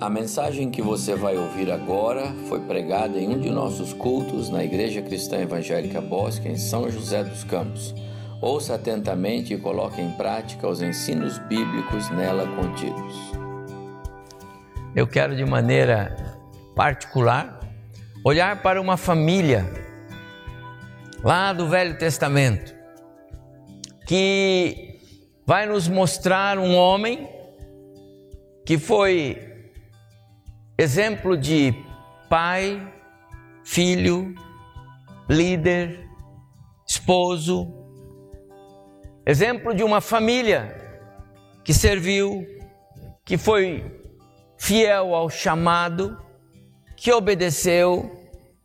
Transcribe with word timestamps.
A 0.00 0.10
mensagem 0.10 0.72
que 0.72 0.82
você 0.82 1.14
vai 1.14 1.36
ouvir 1.36 1.70
agora 1.70 2.34
foi 2.48 2.58
pregada 2.60 3.16
em 3.16 3.28
um 3.28 3.38
de 3.38 3.48
nossos 3.48 3.92
cultos 3.92 4.50
na 4.50 4.64
Igreja 4.64 5.00
Cristã 5.00 5.38
Evangélica 5.38 6.00
Bosque, 6.00 6.48
em 6.48 6.56
São 6.56 6.90
José 6.90 7.22
dos 7.22 7.44
Campos. 7.44 7.94
Ouça 8.42 8.74
atentamente 8.74 9.54
e 9.54 9.56
coloque 9.56 10.00
em 10.00 10.10
prática 10.10 10.66
os 10.66 10.82
ensinos 10.82 11.38
bíblicos 11.38 12.10
nela 12.10 12.44
contidos. 12.56 13.14
Eu 14.96 15.06
quero, 15.06 15.36
de 15.36 15.44
maneira 15.44 16.36
particular, 16.74 17.60
olhar 18.24 18.62
para 18.62 18.80
uma 18.80 18.96
família 18.96 19.64
lá 21.22 21.52
do 21.52 21.68
Velho 21.68 21.96
Testamento 21.96 22.74
que 24.08 24.98
vai 25.46 25.66
nos 25.66 25.86
mostrar 25.86 26.58
um 26.58 26.74
homem 26.74 27.28
que 28.66 28.76
foi 28.76 29.53
exemplo 30.76 31.36
de 31.36 31.72
pai, 32.28 32.92
filho, 33.64 34.34
líder, 35.28 36.08
esposo, 36.86 37.72
exemplo 39.24 39.74
de 39.74 39.82
uma 39.82 40.00
família 40.00 40.74
que 41.62 41.72
serviu, 41.72 42.46
que 43.24 43.38
foi 43.38 44.02
fiel 44.58 45.14
ao 45.14 45.30
chamado, 45.30 46.18
que 46.96 47.12
obedeceu, 47.12 48.10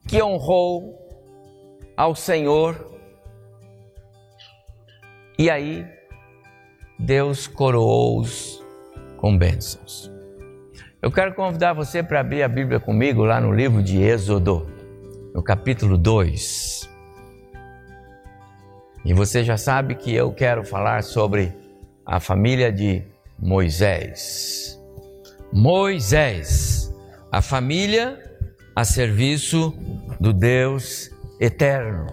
que 0.08 0.22
honrou 0.22 0.98
ao 1.96 2.16
Senhor. 2.16 2.90
E 5.38 5.50
aí, 5.50 5.86
Deus 6.98 7.48
coroou-os 7.48 8.62
com 9.18 9.38
bênçãos. 9.38 10.19
Eu 11.02 11.10
quero 11.10 11.34
convidar 11.34 11.72
você 11.72 12.04
para 12.04 12.20
abrir 12.20 12.44
a 12.44 12.48
Bíblia 12.50 12.78
comigo 12.78 13.24
lá 13.24 13.40
no 13.40 13.54
livro 13.54 13.82
de 13.82 14.02
Êxodo, 14.02 14.70
no 15.34 15.42
capítulo 15.42 15.98
2. 15.98 16.90
E 19.06 19.14
você 19.14 19.42
já 19.42 19.56
sabe 19.56 19.96
que 19.96 20.14
eu 20.14 20.34
quero 20.34 20.62
falar 20.62 21.02
sobre 21.04 21.54
a 22.06 22.20
família 22.20 22.70
de 22.70 23.02
Moisés. 23.40 24.78
Moisés, 25.54 26.94
a 27.32 27.42
família 27.42 28.20
a 28.76 28.84
serviço 28.84 29.74
do 30.20 30.34
Deus 30.34 31.10
eterno. 31.40 32.08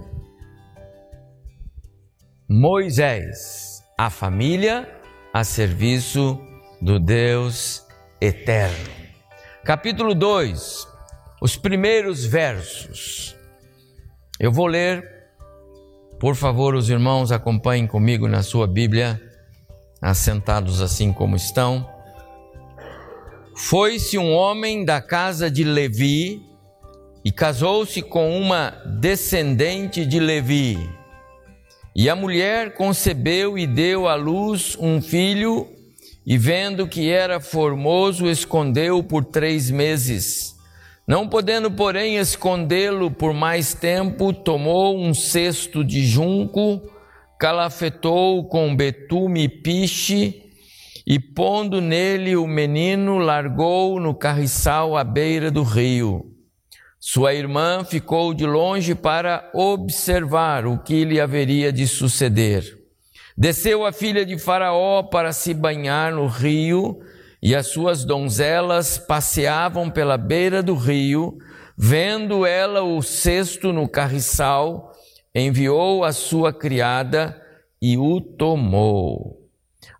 Moisés, 2.48 3.82
a 3.98 4.10
família 4.10 4.88
a 5.34 5.42
serviço 5.42 6.40
do 6.80 7.00
Deus 7.00 7.78
eterno. 7.78 7.85
Capítulo 9.62 10.14
2, 10.14 10.88
os 11.42 11.54
primeiros 11.54 12.24
versos. 12.24 13.36
Eu 14.40 14.50
vou 14.50 14.66
ler, 14.66 15.06
por 16.18 16.34
favor, 16.34 16.74
os 16.74 16.88
irmãos 16.88 17.30
acompanhem 17.30 17.86
comigo 17.86 18.26
na 18.26 18.42
sua 18.42 18.66
Bíblia, 18.66 19.20
assentados 20.00 20.80
assim 20.80 21.12
como 21.12 21.36
estão. 21.36 21.86
Foi-se 23.54 24.16
um 24.16 24.32
homem 24.32 24.82
da 24.82 25.02
casa 25.02 25.50
de 25.50 25.62
Levi 25.62 26.42
e 27.22 27.30
casou-se 27.30 28.00
com 28.00 28.38
uma 28.40 28.70
descendente 28.98 30.06
de 30.06 30.18
Levi. 30.18 30.78
E 31.94 32.08
a 32.08 32.16
mulher 32.16 32.72
concebeu 32.76 33.58
e 33.58 33.66
deu 33.66 34.08
à 34.08 34.14
luz 34.14 34.74
um 34.80 35.02
filho 35.02 35.75
e 36.26 36.36
vendo 36.36 36.88
que 36.88 37.08
era 37.08 37.38
formoso, 37.38 38.26
escondeu 38.28 39.00
por 39.00 39.24
três 39.24 39.70
meses. 39.70 40.56
Não 41.06 41.28
podendo, 41.28 41.70
porém, 41.70 42.16
escondê-lo 42.16 43.12
por 43.12 43.32
mais 43.32 43.72
tempo, 43.72 44.32
tomou 44.32 44.98
um 44.98 45.14
cesto 45.14 45.84
de 45.84 46.04
junco, 46.04 46.82
calafetou 47.38 48.48
com 48.48 48.74
betume 48.74 49.44
e 49.44 49.48
piche, 49.48 50.42
e 51.06 51.20
pondo 51.20 51.80
nele 51.80 52.34
o 52.34 52.44
menino, 52.44 53.18
largou 53.18 54.00
no 54.00 54.12
carriçal 54.12 54.96
à 54.96 55.04
beira 55.04 55.48
do 55.48 55.62
rio. 55.62 56.32
Sua 56.98 57.34
irmã 57.34 57.84
ficou 57.84 58.34
de 58.34 58.44
longe 58.44 58.96
para 58.96 59.48
observar 59.54 60.66
o 60.66 60.76
que 60.78 61.04
lhe 61.04 61.20
haveria 61.20 61.72
de 61.72 61.86
suceder. 61.86 62.75
Desceu 63.38 63.84
a 63.84 63.92
filha 63.92 64.24
de 64.24 64.38
Faraó 64.38 65.02
para 65.02 65.30
se 65.32 65.52
banhar 65.52 66.10
no 66.10 66.26
rio, 66.26 67.00
e 67.42 67.54
as 67.54 67.66
suas 67.66 68.02
donzelas 68.02 68.96
passeavam 68.96 69.90
pela 69.90 70.16
beira 70.16 70.62
do 70.62 70.74
rio, 70.74 71.36
vendo 71.76 72.46
ela 72.46 72.82
o 72.82 73.02
cesto 73.02 73.74
no 73.74 73.86
carriçal, 73.86 74.90
enviou 75.34 76.02
a 76.02 76.12
sua 76.12 76.50
criada 76.50 77.38
e 77.80 77.98
o 77.98 78.22
tomou. 78.22 79.46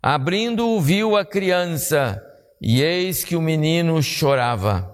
Abrindo-o, 0.01 0.81
viu 0.81 1.15
a 1.15 1.23
criança, 1.23 2.19
e 2.59 2.81
eis 2.81 3.23
que 3.23 3.35
o 3.35 3.41
menino 3.41 4.01
chorava. 4.01 4.91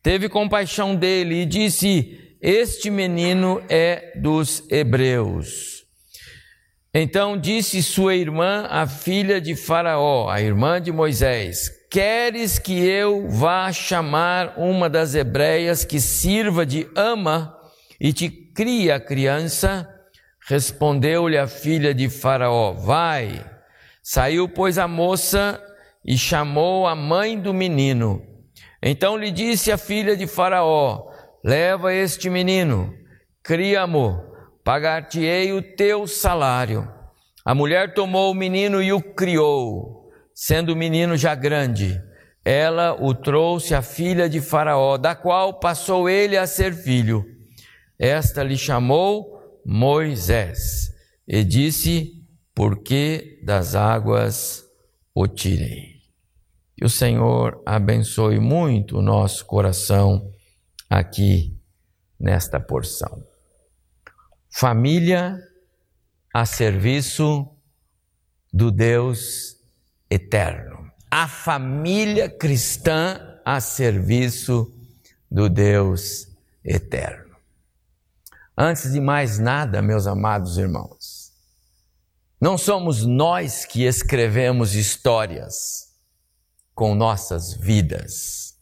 Teve 0.00 0.28
compaixão 0.28 0.94
dele 0.94 1.42
e 1.42 1.46
disse: 1.46 2.36
Este 2.40 2.90
menino 2.90 3.60
é 3.68 4.12
dos 4.20 4.62
hebreus. 4.70 5.71
Então 6.94 7.38
disse 7.38 7.82
sua 7.82 8.14
irmã, 8.14 8.66
a 8.68 8.86
filha 8.86 9.40
de 9.40 9.56
Faraó, 9.56 10.28
a 10.28 10.42
irmã 10.42 10.78
de 10.78 10.92
Moisés: 10.92 11.70
Queres 11.90 12.58
que 12.58 12.84
eu 12.84 13.26
vá 13.30 13.72
chamar 13.72 14.58
uma 14.58 14.90
das 14.90 15.14
hebreias 15.14 15.86
que 15.86 15.98
sirva 15.98 16.66
de 16.66 16.86
ama 16.94 17.56
e 17.98 18.12
te 18.12 18.28
crie 18.28 18.92
a 18.92 19.00
criança? 19.00 19.88
Respondeu-lhe 20.46 21.38
a 21.38 21.46
filha 21.46 21.94
de 21.94 22.10
Faraó: 22.10 22.72
Vai. 22.74 23.42
Saiu, 24.02 24.46
pois, 24.46 24.76
a 24.76 24.86
moça 24.86 25.58
e 26.04 26.18
chamou 26.18 26.86
a 26.86 26.94
mãe 26.94 27.40
do 27.40 27.54
menino. 27.54 28.22
Então 28.82 29.16
lhe 29.16 29.30
disse 29.30 29.72
a 29.72 29.78
filha 29.78 30.14
de 30.14 30.26
Faraó: 30.26 31.10
Leva 31.42 31.94
este 31.94 32.28
menino, 32.28 32.92
cria-mo 33.42 34.31
pagar-te-ei 34.64 35.52
o 35.52 35.62
teu 35.62 36.06
salário. 36.06 36.88
A 37.44 37.54
mulher 37.54 37.94
tomou 37.94 38.30
o 38.30 38.34
menino 38.34 38.82
e 38.82 38.92
o 38.92 39.00
criou, 39.00 40.10
sendo 40.34 40.72
o 40.72 40.76
menino 40.76 41.16
já 41.16 41.34
grande. 41.34 42.00
Ela 42.44 42.96
o 43.00 43.14
trouxe 43.14 43.74
à 43.74 43.82
filha 43.82 44.28
de 44.28 44.40
Faraó, 44.40 44.96
da 44.96 45.14
qual 45.14 45.58
passou 45.58 46.08
ele 46.08 46.36
a 46.36 46.46
ser 46.46 46.74
filho. 46.74 47.24
Esta 47.98 48.42
lhe 48.42 48.56
chamou 48.56 49.60
Moisés 49.64 50.92
e 51.26 51.44
disse: 51.44 52.12
Porque 52.54 53.40
das 53.44 53.74
águas 53.74 54.64
o 55.14 55.28
tirei. 55.28 56.02
Que 56.76 56.84
o 56.84 56.90
Senhor 56.90 57.62
abençoe 57.64 58.40
muito 58.40 58.98
o 58.98 59.02
nosso 59.02 59.44
coração 59.46 60.32
aqui 60.90 61.56
nesta 62.18 62.58
porção 62.58 63.31
família 64.52 65.42
a 66.32 66.44
serviço 66.44 67.48
do 68.52 68.70
Deus 68.70 69.56
eterno. 70.10 70.90
A 71.10 71.26
família 71.26 72.28
cristã 72.28 73.40
a 73.44 73.60
serviço 73.60 74.70
do 75.30 75.48
Deus 75.48 76.28
eterno. 76.62 77.34
Antes 78.56 78.92
de 78.92 79.00
mais 79.00 79.38
nada, 79.38 79.80
meus 79.80 80.06
amados 80.06 80.58
irmãos, 80.58 81.32
não 82.38 82.58
somos 82.58 83.06
nós 83.06 83.64
que 83.64 83.84
escrevemos 83.84 84.74
histórias 84.74 85.94
com 86.74 86.94
nossas 86.94 87.54
vidas. 87.54 88.58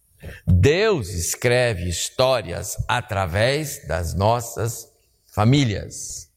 Deus 0.46 1.08
escreve 1.08 1.88
histórias 1.88 2.76
através 2.86 3.86
das 3.88 4.14
nossas 4.14 4.89
famílias. 5.32 6.30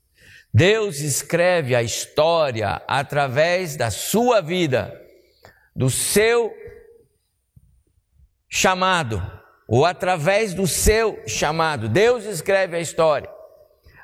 Deus 0.53 0.99
escreve 0.99 1.75
a 1.75 1.81
história 1.81 2.81
através 2.87 3.75
da 3.75 3.89
sua 3.89 4.39
vida, 4.39 4.93
do 5.75 5.89
seu 5.89 6.53
chamado, 8.47 9.21
ou 9.67 9.83
através 9.83 10.53
do 10.53 10.67
seu 10.67 11.19
chamado. 11.27 11.89
Deus 11.89 12.25
escreve 12.25 12.77
a 12.77 12.79
história. 12.79 13.29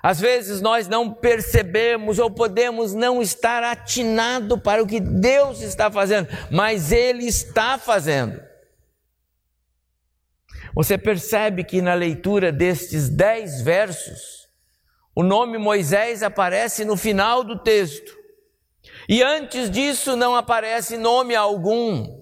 Às 0.01 0.19
vezes 0.19 0.61
nós 0.61 0.87
não 0.87 1.13
percebemos 1.13 2.19
ou 2.19 2.31
podemos 2.31 2.93
não 2.93 3.21
estar 3.21 3.63
atinado 3.63 4.57
para 4.57 4.81
o 4.81 4.87
que 4.87 4.99
Deus 4.99 5.61
está 5.61 5.91
fazendo, 5.91 6.29
mas 6.49 6.91
Ele 6.91 7.25
está 7.25 7.77
fazendo. 7.77 8.41
Você 10.73 10.97
percebe 10.97 11.63
que 11.63 11.81
na 11.81 11.93
leitura 11.93 12.51
destes 12.51 13.09
dez 13.09 13.61
versos, 13.61 14.38
o 15.15 15.23
nome 15.23 15.57
Moisés 15.57 16.23
aparece 16.23 16.85
no 16.85 16.95
final 16.95 17.43
do 17.43 17.57
texto. 17.59 18.17
E 19.07 19.21
antes 19.23 19.69
disso 19.69 20.15
não 20.15 20.35
aparece 20.35 20.97
nome 20.97 21.35
algum. 21.35 22.19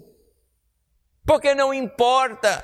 porque 1.26 1.54
não 1.54 1.74
importa. 1.74 2.64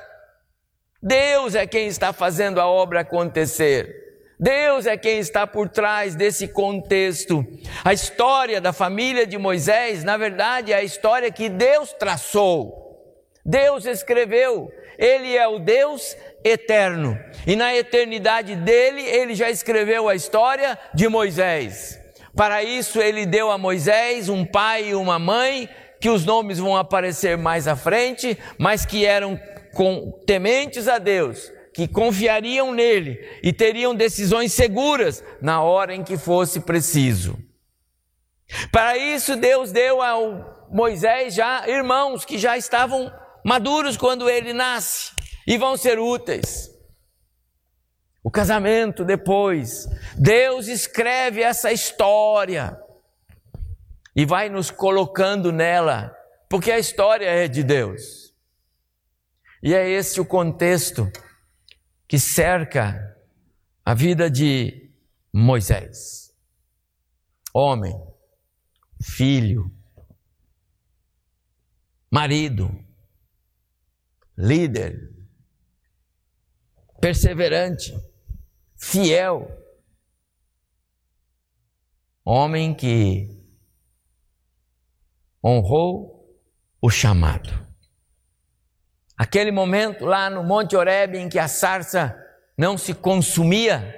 Deus 1.01 1.53
é 1.53 1.67
quem 1.67 1.87
está 1.87 2.13
fazendo 2.13 2.61
a 2.61 2.65
obra 2.65 3.01
acontecer. 3.01 4.03
Deus 4.39 4.85
é 4.85 4.97
quem 4.97 5.19
está 5.19 5.45
por 5.45 5.67
trás 5.67 6.15
desse 6.15 6.47
contexto. 6.47 7.45
A 7.83 7.91
história 7.91 8.61
da 8.61 8.71
família 8.71 9.27
de 9.27 9.37
Moisés, 9.37 10.03
na 10.03 10.15
verdade, 10.15 10.71
é 10.71 10.75
a 10.77 10.83
história 10.83 11.29
que 11.29 11.49
Deus 11.49 11.91
traçou. 11.93 13.13
Deus 13.45 13.85
escreveu. 13.85 14.71
Ele 14.97 15.35
é 15.35 15.47
o 15.47 15.59
Deus 15.59 16.15
eterno. 16.43 17.17
E 17.45 17.55
na 17.55 17.75
eternidade 17.75 18.55
dele, 18.55 19.01
ele 19.01 19.35
já 19.35 19.49
escreveu 19.49 20.09
a 20.09 20.15
história 20.15 20.77
de 20.93 21.07
Moisés. 21.07 21.99
Para 22.35 22.63
isso, 22.63 22.99
ele 22.99 23.25
deu 23.25 23.51
a 23.51 23.57
Moisés 23.57 24.29
um 24.29 24.43
pai 24.43 24.89
e 24.89 24.95
uma 24.95 25.19
mãe, 25.19 25.69
que 25.99 26.09
os 26.09 26.25
nomes 26.25 26.59
vão 26.59 26.75
aparecer 26.75 27.37
mais 27.37 27.67
à 27.67 27.75
frente, 27.75 28.37
mas 28.57 28.85
que 28.85 29.05
eram 29.05 29.39
com, 29.73 30.11
tementes 30.25 30.87
a 30.87 30.97
Deus, 30.97 31.51
que 31.73 31.87
confiariam 31.87 32.73
nele 32.73 33.19
e 33.41 33.53
teriam 33.53 33.95
decisões 33.95 34.51
seguras 34.51 35.23
na 35.41 35.61
hora 35.61 35.93
em 35.95 36.03
que 36.03 36.17
fosse 36.17 36.59
preciso. 36.59 37.37
Para 38.71 38.97
isso, 38.97 39.35
Deus 39.35 39.71
deu 39.71 40.01
ao 40.01 40.67
Moisés 40.71 41.33
já 41.33 41.67
irmãos 41.67 42.25
que 42.25 42.37
já 42.37 42.57
estavam 42.57 43.11
maduros 43.43 43.95
quando 43.95 44.29
ele 44.29 44.53
nasce 44.53 45.11
e 45.45 45.57
vão 45.57 45.75
ser 45.77 45.99
úteis. 45.99 46.71
O 48.23 48.31
casamento 48.31 49.03
depois, 49.03 49.87
Deus 50.17 50.67
escreve 50.67 51.41
essa 51.41 51.71
história 51.71 52.79
e 54.15 54.25
vai 54.25 54.47
nos 54.47 54.71
colocando 54.71 55.51
nela, 55.51 56.15
porque 56.49 56.71
a 56.71 56.79
história 56.79 57.25
é 57.25 57.47
de 57.47 57.63
Deus. 57.63 58.33
E 59.61 59.73
é 59.73 59.89
esse 59.89 60.21
o 60.21 60.25
contexto 60.25 61.11
que 62.07 62.19
cerca 62.19 63.17
a 63.83 63.93
vida 63.93 64.29
de 64.29 64.91
Moisés. 65.33 66.33
Homem, 67.53 67.93
filho, 69.01 69.69
marido, 72.09 72.69
líder, 74.37 75.12
perseverante, 77.03 77.93
fiel, 78.77 79.61
homem 82.23 82.73
que 82.73 83.27
honrou 85.43 86.33
o 86.81 86.89
chamado. 86.89 87.49
Aquele 89.17 89.51
momento 89.51 90.05
lá 90.05 90.29
no 90.29 90.45
Monte 90.45 90.77
Horebe 90.77 91.17
em 91.17 91.27
que 91.27 91.37
a 91.37 91.49
sarça 91.49 92.17
não 92.57 92.77
se 92.77 92.93
consumia, 92.93 93.93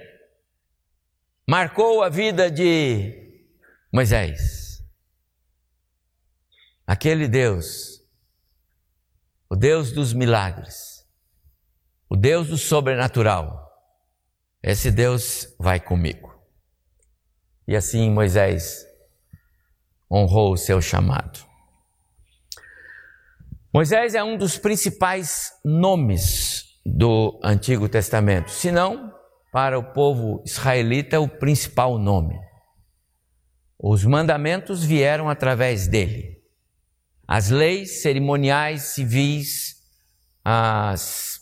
marcou 1.47 2.01
a 2.01 2.09
vida 2.09 2.49
de 2.49 3.39
Moisés. 3.93 4.83
Aquele 6.87 7.27
Deus, 7.27 8.03
o 9.47 9.55
Deus 9.55 9.91
dos 9.91 10.11
milagres, 10.11 10.94
o 12.15 12.17
Deus 12.17 12.47
do 12.47 12.57
sobrenatural, 12.57 13.69
esse 14.63 14.89
Deus 14.89 15.53
vai 15.59 15.81
comigo. 15.81 16.33
E 17.67 17.75
assim 17.75 18.09
Moisés 18.09 18.85
honrou 20.09 20.53
o 20.53 20.57
seu 20.57 20.81
chamado. 20.81 21.41
Moisés 23.73 24.15
é 24.15 24.23
um 24.23 24.37
dos 24.37 24.57
principais 24.57 25.51
nomes 25.65 26.63
do 26.85 27.37
Antigo 27.43 27.89
Testamento, 27.89 28.49
se 28.49 28.71
não, 28.71 29.13
para 29.51 29.77
o 29.77 29.91
povo 29.91 30.41
israelita, 30.45 31.19
o 31.19 31.27
principal 31.27 31.97
nome. 31.99 32.39
Os 33.77 34.05
mandamentos 34.05 34.85
vieram 34.85 35.29
através 35.29 35.85
dele. 35.85 36.37
As 37.27 37.49
leis 37.49 38.01
cerimoniais, 38.01 38.93
civis, 38.93 39.75
as, 40.45 41.34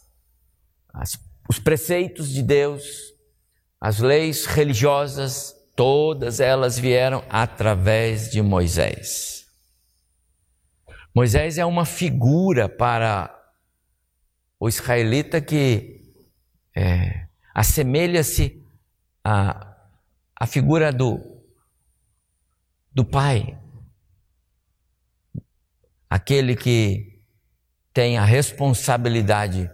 as, 0.94 1.20
os 1.50 1.60
preceitos 1.60 2.30
de 2.30 2.44
Deus, 2.44 2.84
as 3.82 4.00
leis 4.00 4.46
religiosas, 4.46 5.56
todas 5.76 6.40
elas 6.40 6.78
vieram 6.78 7.26
através 7.30 8.30
de 8.30 8.42
Moisés. 8.42 9.48
Moisés 11.16 11.58
é 11.58 11.66
uma 11.66 11.86
figura 11.86 12.70
para 12.70 13.34
o 14.60 14.70
israelita 14.70 15.42
que 15.42 16.02
é, 16.76 17.28
assemelha-se 17.54 18.64
à, 19.24 19.76
à 20.36 20.48
figura 20.48 20.92
do, 20.92 21.20
do 22.92 23.04
pai, 23.04 23.60
aquele 26.10 26.56
que 26.56 27.22
tem 27.94 28.18
a 28.18 28.26
responsabilidade 28.26 29.70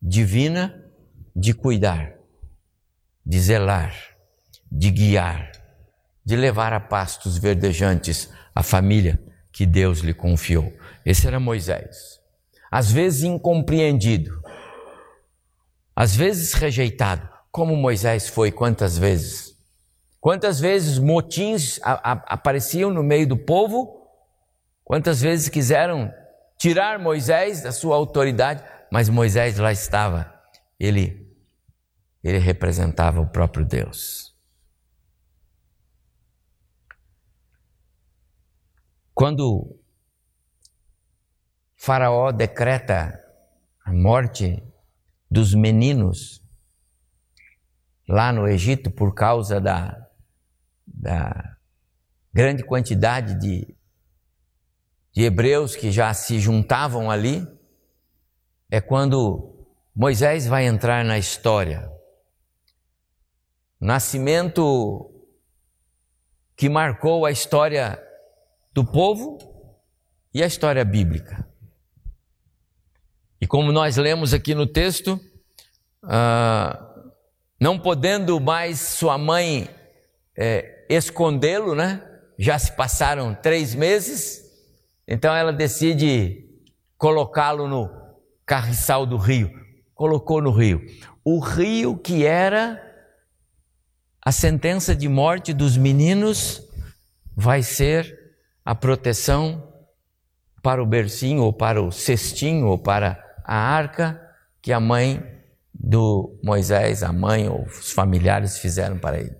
divina 0.00 0.84
de 1.34 1.52
cuidar, 1.52 2.14
de 3.24 3.40
zelar 3.40 4.10
de 4.70 4.90
guiar, 4.90 5.50
de 6.24 6.36
levar 6.36 6.72
a 6.72 6.80
pastos 6.80 7.36
verdejantes 7.38 8.30
a 8.54 8.62
família 8.62 9.20
que 9.50 9.66
Deus 9.66 10.00
lhe 10.00 10.14
confiou. 10.14 10.72
Esse 11.04 11.26
era 11.26 11.40
Moisés. 11.40 12.20
Às 12.70 12.92
vezes 12.92 13.24
incompreendido, 13.24 14.40
às 15.96 16.14
vezes 16.14 16.52
rejeitado, 16.52 17.28
como 17.50 17.74
Moisés 17.74 18.28
foi 18.28 18.52
quantas 18.52 18.96
vezes? 18.96 19.56
Quantas 20.20 20.60
vezes 20.60 20.98
motins 20.98 21.80
a, 21.82 22.12
a, 22.12 22.12
apareciam 22.34 22.90
no 22.90 23.02
meio 23.02 23.26
do 23.26 23.36
povo? 23.36 24.06
Quantas 24.84 25.20
vezes 25.20 25.48
quiseram 25.48 26.12
tirar 26.56 26.98
Moisés 27.00 27.62
da 27.62 27.72
sua 27.72 27.96
autoridade? 27.96 28.62
Mas 28.90 29.08
Moisés 29.08 29.58
lá 29.58 29.72
estava. 29.72 30.34
Ele 30.78 31.30
ele 32.22 32.38
representava 32.38 33.20
o 33.20 33.26
próprio 33.26 33.64
Deus. 33.64 34.34
Quando 39.14 39.78
Faraó 41.76 42.30
decreta 42.30 43.18
a 43.84 43.92
morte 43.92 44.62
dos 45.30 45.54
meninos 45.54 46.42
lá 48.06 48.32
no 48.32 48.46
Egito 48.46 48.90
por 48.90 49.14
causa 49.14 49.60
da, 49.60 50.08
da 50.86 51.56
grande 52.32 52.62
quantidade 52.62 53.38
de, 53.38 53.74
de 55.12 55.22
hebreus 55.22 55.74
que 55.74 55.90
já 55.90 56.12
se 56.12 56.38
juntavam 56.38 57.10
ali, 57.10 57.46
é 58.70 58.80
quando 58.80 59.66
Moisés 59.94 60.46
vai 60.46 60.66
entrar 60.66 61.04
na 61.04 61.18
história. 61.18 61.90
Nascimento 63.80 65.10
que 66.56 66.68
marcou 66.68 67.26
a 67.26 67.30
história 67.30 68.00
do 68.72 68.84
povo 68.84 69.38
e 70.32 70.42
a 70.42 70.46
história 70.46 70.84
bíblica. 70.84 71.48
E 73.40 73.46
como 73.46 73.72
nós 73.72 73.96
lemos 73.96 74.32
aqui 74.34 74.54
no 74.54 74.66
texto, 74.66 75.18
ah, 76.02 76.86
não 77.58 77.78
podendo 77.78 78.38
mais 78.38 78.78
sua 78.78 79.18
mãe 79.18 79.68
é, 80.36 80.86
escondê-lo, 80.88 81.74
né? 81.74 82.06
Já 82.38 82.58
se 82.58 82.72
passaram 82.72 83.34
três 83.34 83.74
meses, 83.74 84.42
então 85.06 85.34
ela 85.34 85.52
decide 85.52 86.46
colocá-lo 86.96 87.66
no 87.66 87.99
carriçal 88.50 89.06
do 89.06 89.16
rio. 89.16 89.48
Colocou 89.94 90.42
no 90.42 90.50
rio. 90.50 90.84
O 91.24 91.38
rio 91.38 91.96
que 91.96 92.26
era 92.26 92.82
a 94.20 94.32
sentença 94.32 94.92
de 94.92 95.08
morte 95.08 95.52
dos 95.52 95.76
meninos 95.76 96.60
vai 97.36 97.62
ser 97.62 98.34
a 98.64 98.74
proteção 98.74 99.72
para 100.64 100.82
o 100.82 100.86
bercinho, 100.86 101.42
ou 101.42 101.52
para 101.52 101.80
o 101.80 101.92
cestinho, 101.92 102.66
ou 102.66 102.76
para 102.76 103.24
a 103.44 103.54
arca 103.54 104.20
que 104.60 104.72
a 104.72 104.80
mãe 104.80 105.24
do 105.72 106.36
Moisés, 106.42 107.04
a 107.04 107.12
mãe 107.12 107.48
ou 107.48 107.64
os 107.66 107.92
familiares 107.92 108.58
fizeram 108.58 108.98
para 108.98 109.20
ele. 109.20 109.36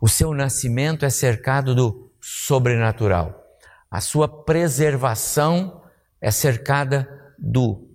O 0.00 0.08
seu 0.08 0.32
nascimento 0.32 1.04
é 1.04 1.10
cercado 1.10 1.74
do 1.74 2.12
sobrenatural. 2.20 3.36
A 3.90 4.00
sua 4.00 4.28
preservação 4.28 5.79
é 6.20 6.30
cercada 6.30 7.34
do 7.38 7.88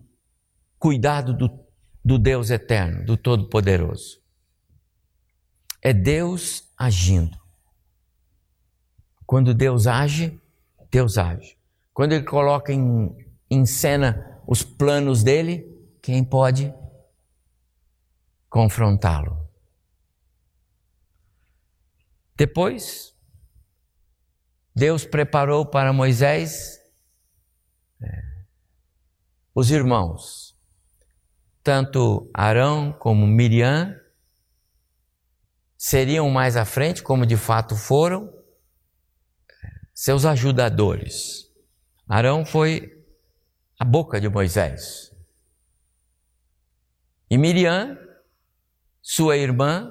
cuidado 0.80 1.34
do, 1.34 1.66
do 2.04 2.18
Deus 2.18 2.50
eterno, 2.50 3.06
do 3.06 3.16
Todo-Poderoso. 3.16 4.22
É 5.82 5.94
Deus 5.94 6.72
agindo. 6.78 7.38
Quando 9.26 9.54
Deus 9.54 9.88
age, 9.88 10.40
Deus 10.90 11.18
age. 11.18 11.58
Quando 11.94 12.14
Ele 12.14 12.24
coloca 12.24 12.74
em 12.74 13.16
encena 13.50 14.42
os 14.48 14.64
planos 14.64 15.24
dele, 15.24 15.66
quem 16.02 16.24
pode 16.24 16.74
confrontá-lo? 18.50 19.46
Depois, 22.36 23.14
Deus 24.76 25.06
preparou 25.06 25.66
para 25.66 25.94
Moisés 25.94 26.85
os 29.56 29.72
irmãos, 29.72 30.54
tanto 31.64 32.30
Arão 32.34 32.92
como 32.92 33.26
Miriam, 33.26 33.98
seriam 35.78 36.30
mais 36.30 36.58
à 36.58 36.66
frente, 36.66 37.02
como 37.02 37.26
de 37.26 37.38
fato 37.38 37.74
foram, 37.74 38.32
seus 39.94 40.26
ajudadores. 40.26 41.50
Arão 42.06 42.46
foi 42.46 43.02
a 43.80 43.86
boca 43.86 44.20
de 44.20 44.28
Moisés. 44.28 45.16
E 47.30 47.38
Miriam, 47.38 47.98
sua 49.02 49.38
irmã, 49.38 49.90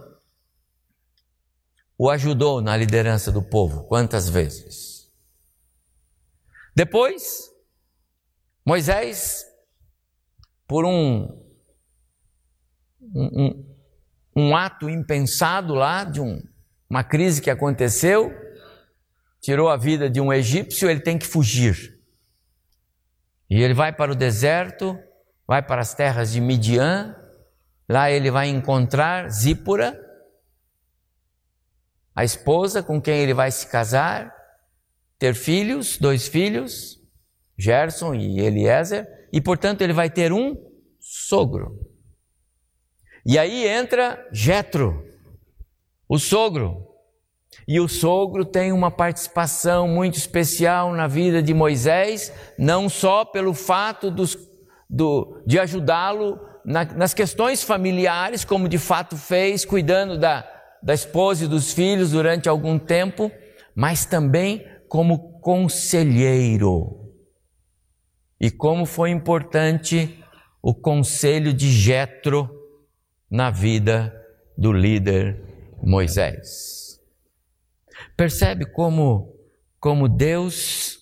o 1.97 2.11
ajudou 2.11 2.61
na 2.61 2.77
liderança 2.77 3.33
do 3.33 3.43
povo. 3.43 3.85
Quantas 3.85 4.29
vezes? 4.29 5.11
Depois, 6.77 7.51
Moisés, 8.67 9.54
por 10.67 10.85
um, 10.85 11.29
um, 13.15 13.77
um 14.37 14.57
ato 14.57 14.89
impensado 14.89 15.75
lá, 15.75 16.05
de 16.05 16.21
um, 16.21 16.43
uma 16.89 17.05
crise 17.05 17.41
que 17.41 17.51
aconteceu, 17.51 18.33
tirou 19.41 19.69
a 19.69 19.77
vida 19.77 20.09
de 20.09 20.21
um 20.21 20.33
egípcio, 20.33 20.89
ele 20.89 21.01
tem 21.01 21.19
que 21.19 21.27
fugir. 21.27 22.01
E 23.49 23.63
ele 23.63 23.75
vai 23.75 23.93
para 23.93 24.13
o 24.13 24.17
deserto, 24.17 24.99
vai 25.47 25.63
para 25.63 25.83
as 25.83 25.95
terras 25.95 26.33
de 26.33 26.41
Midian, 26.41 27.15
lá 27.89 28.11
ele 28.11 28.31
vai 28.31 28.49
encontrar 28.49 29.29
Zípora, 29.31 30.01
a 32.15 32.25
esposa 32.25 32.83
com 32.83 33.01
quem 33.01 33.19
ele 33.19 33.35
vai 33.35 33.51
se 33.51 33.67
casar, 33.67 34.33
ter 35.19 35.35
filhos, 35.35 35.99
dois 35.99 36.29
filhos, 36.29 37.01
Gerson 37.59 38.15
e 38.15 38.41
Eliezer, 38.41 39.07
e 39.35 39.41
portanto 39.41 39.83
ele 39.83 39.93
vai 39.93 40.09
ter 40.09 40.33
um 40.33 40.57
sogro. 41.01 41.77
E 43.27 43.37
aí 43.37 43.67
entra 43.67 44.25
Jetro, 44.33 45.05
o 46.09 46.21
sogro. 46.21 46.87
E 47.67 47.81
o 47.81 47.89
sogro 47.89 48.45
tem 48.45 48.71
uma 48.71 48.93
participação 48.93 49.89
muito 49.89 50.17
especial 50.17 50.93
na 50.93 51.09
vida 51.09 51.43
de 51.43 51.53
Moisés, 51.53 52.33
não 52.57 52.89
só 52.89 53.25
pelo 53.25 53.55
fato 53.55 54.09
dos, 54.09 54.39
do, 54.89 55.43
de 55.45 55.59
ajudá-lo 55.59 56.39
na, 56.65 56.85
nas 56.85 57.13
questões 57.13 57.61
familiares, 57.61 58.45
como 58.45 58.69
de 58.69 58.79
fato 58.79 59.17
fez, 59.17 59.65
cuidando 59.65 60.17
da, 60.17 60.49
da 60.81 60.95
esposa 60.95 61.45
e 61.45 61.49
dos 61.49 61.73
filhos 61.73 62.13
durante 62.13 62.49
algum 62.49 62.79
tempo, 62.79 63.33
mas 63.75 64.05
também 64.05 64.65
como 64.89 65.41
conselheiro. 65.41 67.04
E 68.45 68.51
como 68.51 68.85
foi 68.85 69.09
importante 69.09 70.23
o 70.61 70.75
conselho 70.75 71.51
de 71.51 71.73
Jetro 71.73 72.47
na 73.31 73.51
vida 73.51 74.15
do 74.55 74.71
líder 74.71 75.43
Moisés. 75.83 77.01
Percebe 78.15 78.67
como, 78.67 79.35
como 79.81 80.11
Deus 80.11 80.99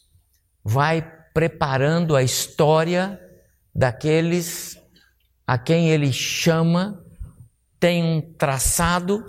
vai 0.62 1.02
preparando 1.34 2.14
a 2.14 2.22
história 2.22 3.20
daqueles 3.74 4.80
a 5.44 5.58
quem 5.58 5.90
ele 5.90 6.12
chama, 6.12 7.04
tem 7.80 8.04
um 8.04 8.20
traçado. 8.20 9.20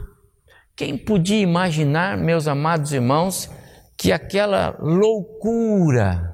Quem 0.76 0.96
podia 1.00 1.42
imaginar, 1.42 2.16
meus 2.16 2.48
amados 2.48 2.94
irmãos, 2.94 3.50
que 3.98 4.12
aquela 4.12 4.78
loucura, 4.80 6.33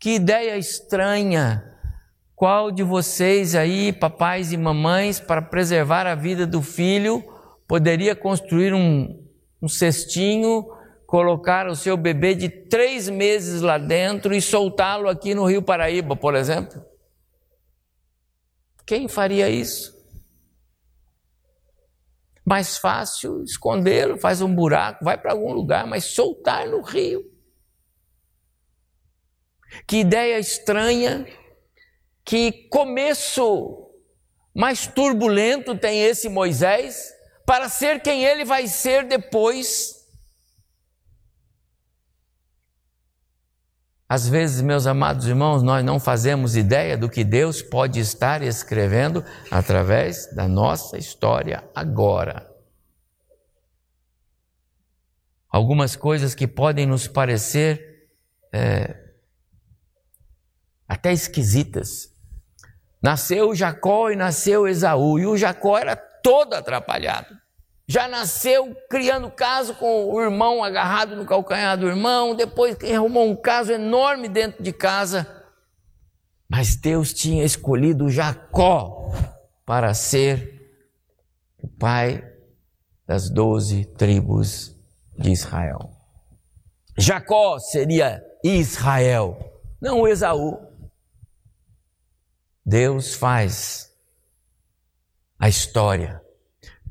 que 0.00 0.14
ideia 0.14 0.56
estranha, 0.56 1.62
qual 2.34 2.70
de 2.70 2.82
vocês 2.82 3.54
aí, 3.54 3.92
papais 3.92 4.50
e 4.50 4.56
mamães, 4.56 5.20
para 5.20 5.42
preservar 5.42 6.06
a 6.06 6.14
vida 6.14 6.46
do 6.46 6.62
filho, 6.62 7.22
poderia 7.68 8.16
construir 8.16 8.72
um, 8.72 9.22
um 9.60 9.68
cestinho, 9.68 10.66
colocar 11.06 11.68
o 11.68 11.76
seu 11.76 11.98
bebê 11.98 12.34
de 12.34 12.48
três 12.48 13.10
meses 13.10 13.60
lá 13.60 13.76
dentro 13.76 14.34
e 14.34 14.40
soltá-lo 14.40 15.06
aqui 15.06 15.34
no 15.34 15.44
Rio 15.44 15.60
Paraíba, 15.60 16.16
por 16.16 16.34
exemplo? 16.34 16.82
Quem 18.86 19.06
faria 19.06 19.50
isso? 19.50 19.94
Mais 22.42 22.78
fácil 22.78 23.42
escondê-lo, 23.44 24.16
faz 24.16 24.40
um 24.40 24.52
buraco, 24.52 25.04
vai 25.04 25.18
para 25.18 25.32
algum 25.32 25.52
lugar, 25.52 25.86
mas 25.86 26.06
soltar 26.06 26.66
no 26.66 26.80
rio. 26.80 27.29
Que 29.86 29.98
ideia 29.98 30.38
estranha 30.38 31.26
que 32.24 32.68
começo 32.68 33.90
mais 34.54 34.86
turbulento 34.86 35.76
tem 35.76 36.02
esse 36.02 36.28
Moisés 36.28 37.12
para 37.46 37.68
ser 37.68 38.00
quem 38.00 38.24
ele 38.24 38.44
vai 38.44 38.68
ser 38.68 39.04
depois. 39.06 39.96
Às 44.08 44.28
vezes, 44.28 44.60
meus 44.60 44.86
amados 44.86 45.26
irmãos, 45.26 45.62
nós 45.62 45.84
não 45.84 46.00
fazemos 46.00 46.56
ideia 46.56 46.98
do 46.98 47.08
que 47.08 47.22
Deus 47.22 47.62
pode 47.62 48.00
estar 48.00 48.42
escrevendo 48.42 49.24
através 49.50 50.32
da 50.34 50.48
nossa 50.48 50.98
história 50.98 51.68
agora. 51.74 52.48
Algumas 55.48 55.96
coisas 55.96 56.34
que 56.34 56.46
podem 56.46 56.86
nos 56.86 57.08
parecer 57.08 58.08
é, 58.52 59.09
até 60.90 61.12
esquisitas. 61.12 62.12
Nasceu 63.00 63.54
Jacó 63.54 64.10
e 64.10 64.16
nasceu 64.16 64.66
Esaú, 64.66 65.20
e 65.20 65.24
o 65.24 65.36
Jacó 65.36 65.78
era 65.78 65.94
todo 65.94 66.54
atrapalhado. 66.54 67.32
Já 67.86 68.08
nasceu 68.08 68.74
criando 68.88 69.30
caso 69.30 69.74
com 69.74 70.12
o 70.12 70.20
irmão 70.20 70.64
agarrado 70.64 71.14
no 71.14 71.24
calcanhar 71.24 71.78
do 71.78 71.86
irmão, 71.86 72.34
depois 72.34 72.76
arrumou 72.92 73.30
um 73.30 73.36
caso 73.36 73.70
enorme 73.70 74.28
dentro 74.28 74.64
de 74.64 74.72
casa. 74.72 75.44
Mas 76.48 76.74
Deus 76.74 77.14
tinha 77.14 77.44
escolhido 77.44 78.10
Jacó 78.10 79.12
para 79.64 79.94
ser 79.94 80.72
o 81.62 81.68
pai 81.68 82.28
das 83.06 83.30
doze 83.30 83.84
tribos 83.84 84.74
de 85.16 85.30
Israel. 85.30 85.92
Jacó 86.98 87.60
seria 87.60 88.20
Israel, 88.42 89.38
não 89.80 90.06
Esaú. 90.08 90.69
Deus 92.70 93.16
faz 93.16 93.92
a 95.36 95.48
história 95.48 96.22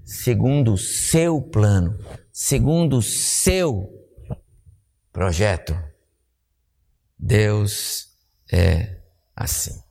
segundo 0.03 0.73
o 0.73 0.77
seu 0.77 1.41
plano, 1.41 1.97
segundo 2.33 2.97
o 2.97 3.01
seu 3.01 3.89
projeto. 5.13 5.73
Deus 7.17 8.09
é 8.51 8.97
assim. 9.33 9.81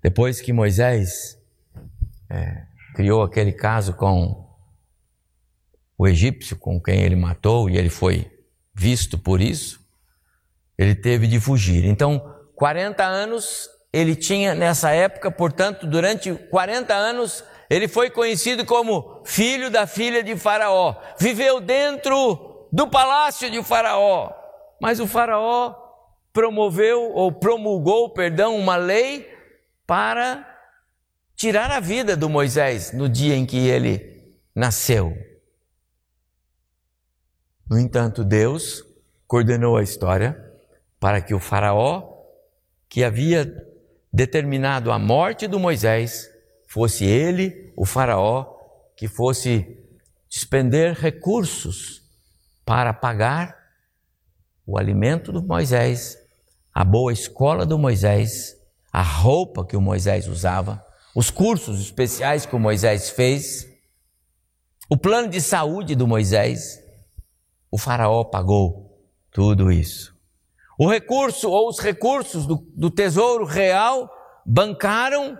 Depois 0.00 0.40
que 0.40 0.52
Moisés 0.52 1.36
é, 2.30 2.66
criou 2.94 3.24
aquele 3.24 3.52
caso 3.52 3.94
com 3.94 4.48
o 5.98 6.06
egípcio 6.06 6.56
com 6.56 6.80
quem 6.80 7.02
ele 7.02 7.16
matou 7.16 7.68
e 7.68 7.76
ele 7.76 7.90
foi 7.90 8.30
visto 8.72 9.18
por 9.18 9.40
isso, 9.40 9.84
ele 10.78 10.94
teve 10.94 11.26
de 11.26 11.40
fugir. 11.40 11.84
Então, 11.84 12.32
40 12.54 13.04
anos 13.04 13.74
ele 13.96 14.14
tinha 14.14 14.54
nessa 14.54 14.90
época, 14.90 15.30
portanto, 15.30 15.86
durante 15.86 16.30
40 16.34 16.92
anos, 16.92 17.42
ele 17.70 17.88
foi 17.88 18.10
conhecido 18.10 18.62
como 18.66 19.22
filho 19.24 19.70
da 19.70 19.86
filha 19.86 20.22
de 20.22 20.36
Faraó. 20.36 20.96
Viveu 21.18 21.62
dentro 21.62 22.68
do 22.70 22.86
palácio 22.88 23.50
de 23.50 23.62
Faraó. 23.62 24.34
Mas 24.78 25.00
o 25.00 25.06
Faraó 25.06 25.74
promoveu 26.30 27.10
ou 27.14 27.32
promulgou, 27.32 28.12
perdão, 28.12 28.58
uma 28.58 28.76
lei 28.76 29.34
para 29.86 30.46
tirar 31.34 31.70
a 31.70 31.80
vida 31.80 32.14
do 32.14 32.28
Moisés 32.28 32.92
no 32.92 33.08
dia 33.08 33.34
em 33.34 33.46
que 33.46 33.66
ele 33.66 34.36
nasceu. 34.54 35.16
No 37.66 37.78
entanto, 37.78 38.22
Deus 38.22 38.84
coordenou 39.26 39.74
a 39.74 39.82
história 39.82 40.38
para 41.00 41.22
que 41.22 41.32
o 41.32 41.40
Faraó, 41.40 42.12
que 42.90 43.02
havia 43.02 43.50
determinado 44.16 44.90
a 44.90 44.98
morte 44.98 45.46
do 45.46 45.60
Moisés, 45.60 46.26
fosse 46.66 47.04
ele, 47.04 47.70
o 47.76 47.84
Faraó, 47.84 48.46
que 48.96 49.06
fosse 49.06 49.78
despender 50.26 50.94
recursos 50.94 52.00
para 52.64 52.94
pagar 52.94 53.54
o 54.66 54.78
alimento 54.78 55.30
do 55.30 55.42
Moisés, 55.42 56.16
a 56.72 56.82
boa 56.82 57.12
escola 57.12 57.66
do 57.66 57.78
Moisés, 57.78 58.56
a 58.90 59.02
roupa 59.02 59.66
que 59.66 59.76
o 59.76 59.82
Moisés 59.82 60.26
usava, 60.26 60.82
os 61.14 61.30
cursos 61.30 61.78
especiais 61.78 62.46
que 62.46 62.56
o 62.56 62.58
Moisés 62.58 63.10
fez, 63.10 63.68
o 64.88 64.96
plano 64.96 65.28
de 65.28 65.42
saúde 65.42 65.94
do 65.94 66.06
Moisés, 66.06 66.82
o 67.70 67.76
Faraó 67.76 68.24
pagou 68.24 68.98
tudo 69.30 69.70
isso. 69.70 70.15
O 70.78 70.86
recurso 70.88 71.50
ou 71.50 71.68
os 71.68 71.78
recursos 71.78 72.46
do, 72.46 72.62
do 72.74 72.90
tesouro 72.90 73.44
real 73.44 74.10
bancaram 74.44 75.38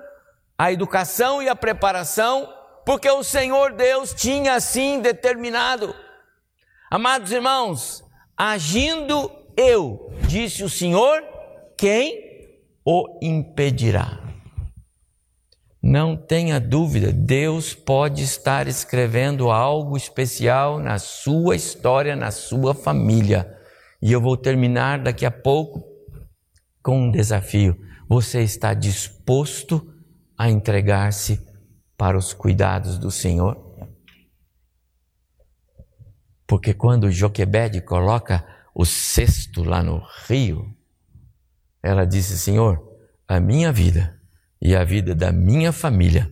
a 0.58 0.72
educação 0.72 1.42
e 1.42 1.48
a 1.48 1.54
preparação, 1.54 2.48
porque 2.84 3.10
o 3.10 3.22
Senhor 3.22 3.72
Deus 3.72 4.14
tinha 4.14 4.54
assim 4.54 5.00
determinado. 5.00 5.94
Amados 6.90 7.30
irmãos, 7.30 8.02
agindo 8.36 9.30
eu, 9.56 10.10
disse 10.26 10.64
o 10.64 10.70
Senhor, 10.70 11.22
quem 11.76 12.48
o 12.84 13.18
impedirá? 13.20 14.20
Não 15.82 16.16
tenha 16.16 16.58
dúvida, 16.58 17.12
Deus 17.12 17.74
pode 17.74 18.22
estar 18.22 18.66
escrevendo 18.66 19.50
algo 19.50 19.96
especial 19.96 20.78
na 20.78 20.98
sua 20.98 21.54
história, 21.54 22.16
na 22.16 22.30
sua 22.30 22.74
família. 22.74 23.55
E 24.00 24.12
eu 24.12 24.20
vou 24.20 24.36
terminar 24.36 25.02
daqui 25.02 25.24
a 25.24 25.30
pouco 25.30 25.84
com 26.82 27.08
um 27.08 27.10
desafio. 27.10 27.76
Você 28.08 28.42
está 28.42 28.74
disposto 28.74 29.92
a 30.38 30.50
entregar-se 30.50 31.44
para 31.96 32.16
os 32.16 32.32
cuidados 32.32 32.98
do 32.98 33.10
Senhor? 33.10 33.64
Porque 36.46 36.72
quando 36.72 37.10
Joquebede 37.10 37.80
coloca 37.80 38.46
o 38.74 38.84
cesto 38.84 39.64
lá 39.64 39.82
no 39.82 40.00
rio, 40.28 40.72
ela 41.82 42.04
disse: 42.04 42.38
Senhor, 42.38 42.80
a 43.26 43.40
minha 43.40 43.72
vida 43.72 44.20
e 44.60 44.76
a 44.76 44.84
vida 44.84 45.14
da 45.14 45.32
minha 45.32 45.72
família 45.72 46.30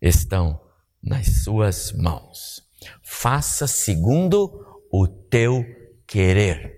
estão 0.00 0.60
nas 1.02 1.42
suas 1.42 1.92
mãos. 1.92 2.62
Faça 3.02 3.66
segundo 3.66 4.84
o 4.92 5.08
teu 5.08 5.64
querer. 6.06 6.75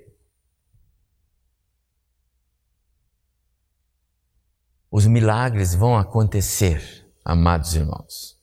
Os 4.90 5.07
milagres 5.07 5.75
vão 5.75 5.97
acontecer, 5.97 7.07
amados 7.25 7.75
irmãos. 7.75 8.38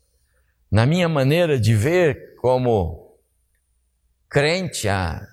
Na 0.70 0.86
minha 0.86 1.10
maneira 1.10 1.60
de 1.60 1.74
ver 1.74 2.36
como 2.36 3.18
crente 4.30 4.88
há 4.88 5.28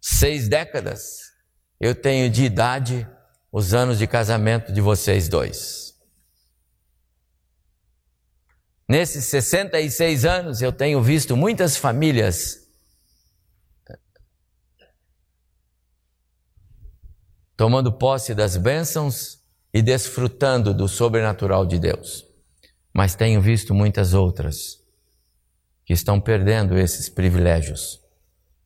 seis 0.00 0.48
décadas, 0.48 1.32
eu 1.78 1.94
tenho 1.94 2.30
de 2.30 2.44
idade 2.44 3.06
os 3.52 3.74
anos 3.74 3.98
de 3.98 4.06
casamento 4.06 4.72
de 4.72 4.80
vocês 4.80 5.28
dois. 5.28 5.94
Nesses 8.88 9.26
66 9.26 10.24
anos, 10.24 10.62
eu 10.62 10.72
tenho 10.72 11.02
visto 11.02 11.36
muitas 11.36 11.76
famílias 11.76 12.64
tomando 17.56 17.92
posse 17.92 18.34
das 18.34 18.56
bênçãos 18.56 19.43
e 19.74 19.82
desfrutando 19.82 20.72
do 20.72 20.86
sobrenatural 20.86 21.66
de 21.66 21.80
Deus. 21.80 22.24
Mas 22.92 23.16
tenho 23.16 23.42
visto 23.42 23.74
muitas 23.74 24.14
outras 24.14 24.80
que 25.84 25.92
estão 25.92 26.20
perdendo 26.20 26.78
esses 26.78 27.08
privilégios 27.08 28.00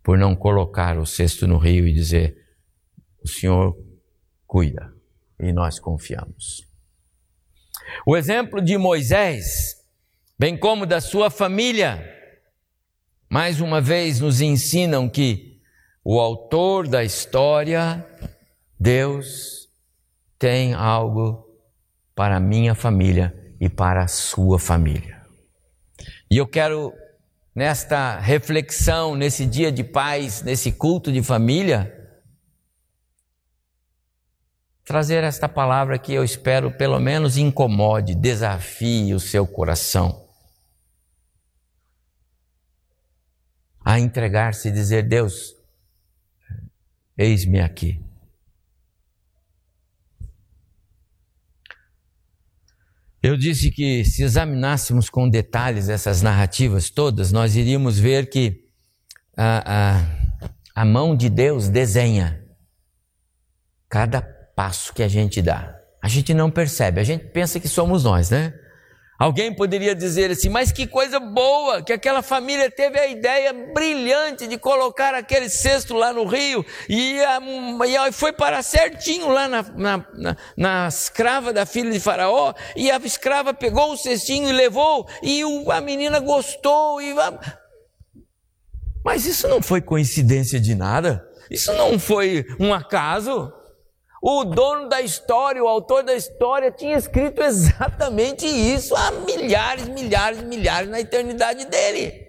por 0.03 0.19
não 0.19 0.37
colocar 0.37 0.99
o 0.99 1.07
cesto 1.07 1.47
no 1.47 1.57
rio 1.57 1.89
e 1.89 1.95
dizer: 1.95 2.37
O 3.25 3.27
Senhor 3.27 3.75
cuida 4.47 4.93
e 5.41 5.51
nós 5.51 5.79
confiamos. 5.79 6.69
O 8.07 8.15
exemplo 8.15 8.61
de 8.61 8.77
Moisés, 8.77 9.77
bem 10.39 10.59
como 10.59 10.85
da 10.85 11.01
sua 11.01 11.31
família, 11.31 12.05
mais 13.31 13.63
uma 13.63 13.81
vez 13.81 14.21
nos 14.21 14.43
ensinam 14.43 15.09
que 15.09 15.59
o 16.05 16.21
autor 16.21 16.87
da 16.87 17.03
história, 17.03 18.07
Deus, 18.79 19.68
tem 20.39 20.73
algo 20.75 21.45
para 22.15 22.37
a 22.37 22.41
minha 22.41 22.75
família 22.75 23.35
e 23.61 23.69
para 23.69 24.05
a 24.05 24.09
sua 24.09 24.59
família. 24.59 25.27
E 26.31 26.37
eu 26.37 26.47
quero 26.47 26.93
nesta 27.55 28.19
reflexão, 28.21 29.17
nesse 29.17 29.45
dia 29.45 29.73
de 29.73 29.83
paz, 29.83 30.43
nesse 30.43 30.71
culto 30.71 31.11
de 31.11 31.23
família, 31.23 31.93
trazer 34.85 35.25
esta 35.25 35.49
palavra 35.49 35.99
que 35.99 36.15
eu 36.15 36.23
espero 36.23 36.71
pelo 36.71 37.01
menos 37.01 37.37
incomode, 37.37 38.15
desafie 38.15 39.13
o 39.13 39.21
seu 39.21 39.47
coração. 39.47 40.27
A 43.85 43.99
entregar-se 43.99 44.69
e 44.69 44.73
dizer: 44.73 45.03
Deus, 45.03 45.55
eis-me 47.17 47.61
aqui. 47.61 48.08
Eu 53.29 53.37
disse 53.37 53.71
que 53.71 54.07
se 54.07 54.23
examinássemos 54.23 55.11
com 55.11 55.29
detalhes 55.29 55.91
essas 55.91 56.23
narrativas 56.23 56.89
todas, 56.89 57.31
nós 57.31 57.57
iríamos 57.57 57.99
ver 57.99 58.31
que 58.31 58.65
a, 59.37 60.01
a, 60.75 60.83
a 60.83 60.85
mão 60.87 61.15
de 61.15 61.29
Deus 61.29 61.69
desenha 61.69 62.43
cada 63.87 64.23
passo 64.23 64.95
que 64.95 65.03
a 65.03 65.09
gente 65.09 65.43
dá. 65.43 65.79
A 66.03 66.09
gente 66.09 66.33
não 66.33 66.51
percebe, 66.51 67.03
a 67.03 67.05
gente 67.05 67.27
pensa 67.27 67.61
que 67.61 67.69
somos 67.69 68.05
nós, 68.05 68.31
né? 68.31 68.55
Alguém 69.19 69.53
poderia 69.53 69.97
dizer 69.97 70.31
assim, 70.31 70.49
mas 70.49 70.71
que 70.71 70.87
coisa 70.87 71.19
boa 71.19 71.83
que 71.83 71.93
aquela 71.93 72.23
família 72.23 72.71
teve 72.71 73.01
a 73.01 73.09
ideia 73.09 73.53
brilhante 73.53 74.47
de 74.47 74.57
colocar 74.57 75.13
aquele 75.13 75.49
cesto 75.51 75.93
lá 75.95 76.13
no 76.13 76.25
rio 76.25 76.65
e, 76.89 77.17
e 77.19 78.13
foi 78.13 78.33
para 78.33 78.63
certinho 78.63 79.29
lá 79.29 79.49
na, 79.49 79.63
na, 79.75 80.07
na, 80.15 80.37
na, 80.57 80.89
escrava 80.89 81.53
da 81.53 81.67
filha 81.67 81.91
de 81.91 81.99
Faraó 81.99 82.55
e 82.77 82.93
a 82.93 82.97
escrava 82.99 83.53
pegou 83.53 83.93
o 83.93 83.97
cestinho 83.97 84.49
e 84.49 84.53
levou 84.53 85.09
e 85.21 85.45
o, 85.45 85.73
a 85.73 85.81
menina 85.81 86.21
gostou. 86.21 87.03
E, 87.03 87.13
mas 89.05 89.27
isso 89.27 89.49
não 89.49 89.61
foi 89.61 89.81
coincidência 89.81 90.61
de 90.61 90.77
nada, 90.77 91.27
isso 91.51 91.73
não 91.73 91.99
foi 91.99 92.47
um 92.61 92.73
acaso. 92.73 93.53
O 94.31 94.45
dono 94.45 94.91
da 94.91 95.01
história, 95.01 95.65
o 95.65 95.67
autor 95.67 96.03
da 96.03 96.15
história, 96.15 96.71
tinha 96.71 96.99
escrito 96.99 97.41
exatamente 97.41 98.45
isso 98.45 98.95
há 98.95 99.11
milhares, 99.11 99.89
milhares, 99.89 100.43
milhares 100.43 100.91
na 100.91 101.01
eternidade 101.01 101.65
dele. 101.65 102.29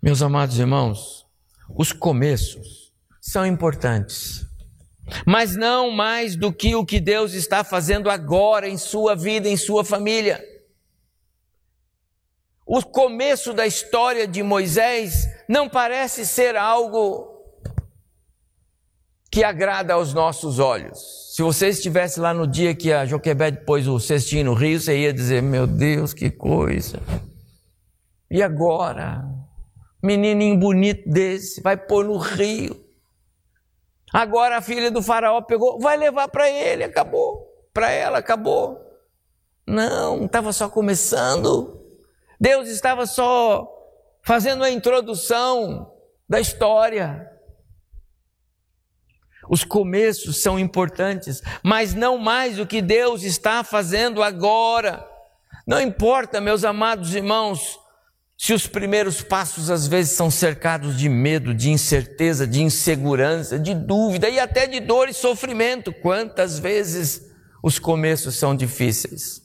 Meus 0.00 0.22
amados 0.22 0.60
irmãos, 0.60 1.26
os 1.68 1.90
começos 1.92 2.94
são 3.20 3.44
importantes, 3.44 4.46
mas 5.26 5.56
não 5.56 5.90
mais 5.90 6.36
do 6.36 6.52
que 6.52 6.76
o 6.76 6.86
que 6.86 7.00
Deus 7.00 7.32
está 7.32 7.64
fazendo 7.64 8.08
agora 8.08 8.68
em 8.68 8.78
sua 8.78 9.16
vida, 9.16 9.48
em 9.48 9.56
sua 9.56 9.84
família. 9.84 10.40
O 12.64 12.80
começo 12.80 13.52
da 13.52 13.66
história 13.66 14.28
de 14.28 14.40
Moisés 14.40 15.33
não 15.48 15.68
parece 15.68 16.24
ser 16.26 16.56
algo 16.56 17.34
que 19.30 19.42
agrada 19.42 19.94
aos 19.94 20.14
nossos 20.14 20.58
olhos. 20.58 21.32
Se 21.34 21.42
você 21.42 21.68
estivesse 21.68 22.20
lá 22.20 22.32
no 22.32 22.46
dia 22.46 22.74
que 22.74 22.92
a 22.92 23.04
Joquebede 23.04 23.64
pôs 23.64 23.88
o 23.88 23.98
cestinho 23.98 24.44
no 24.44 24.54
rio, 24.54 24.78
você 24.78 24.96
ia 24.96 25.12
dizer: 25.12 25.42
Meu 25.42 25.66
Deus, 25.66 26.14
que 26.14 26.30
coisa! 26.30 27.00
E 28.30 28.42
agora? 28.42 29.24
Menininho 30.00 30.58
bonito 30.58 31.08
desse, 31.08 31.60
vai 31.62 31.76
pôr 31.76 32.04
no 32.04 32.18
rio. 32.18 32.84
Agora 34.12 34.58
a 34.58 34.62
filha 34.62 34.90
do 34.90 35.02
faraó 35.02 35.42
pegou, 35.42 35.80
vai 35.80 35.96
levar 35.96 36.28
para 36.28 36.48
ele, 36.48 36.84
acabou. 36.84 37.48
Para 37.72 37.90
ela, 37.90 38.18
acabou. 38.18 38.80
Não, 39.66 40.26
estava 40.26 40.52
só 40.52 40.68
começando. 40.68 41.80
Deus 42.38 42.68
estava 42.68 43.06
só 43.06 43.73
fazendo 44.24 44.64
a 44.64 44.70
introdução 44.70 45.92
da 46.28 46.40
história. 46.40 47.30
Os 49.48 49.62
começos 49.62 50.42
são 50.42 50.58
importantes, 50.58 51.42
mas 51.62 51.94
não 51.94 52.16
mais 52.16 52.58
o 52.58 52.66
que 52.66 52.80
Deus 52.80 53.22
está 53.22 53.62
fazendo 53.62 54.22
agora. 54.22 55.06
Não 55.66 55.80
importa, 55.80 56.40
meus 56.40 56.64
amados 56.64 57.14
irmãos, 57.14 57.78
se 58.38 58.54
os 58.54 58.66
primeiros 58.66 59.20
passos 59.20 59.70
às 59.70 59.86
vezes 59.86 60.16
são 60.16 60.30
cercados 60.30 60.98
de 60.98 61.08
medo, 61.10 61.54
de 61.54 61.70
incerteza, 61.70 62.46
de 62.46 62.62
insegurança, 62.62 63.58
de 63.58 63.74
dúvida 63.74 64.28
e 64.30 64.40
até 64.40 64.66
de 64.66 64.80
dor 64.80 65.10
e 65.10 65.14
sofrimento. 65.14 65.92
Quantas 65.92 66.58
vezes 66.58 67.30
os 67.62 67.78
começos 67.78 68.36
são 68.36 68.56
difíceis? 68.56 69.42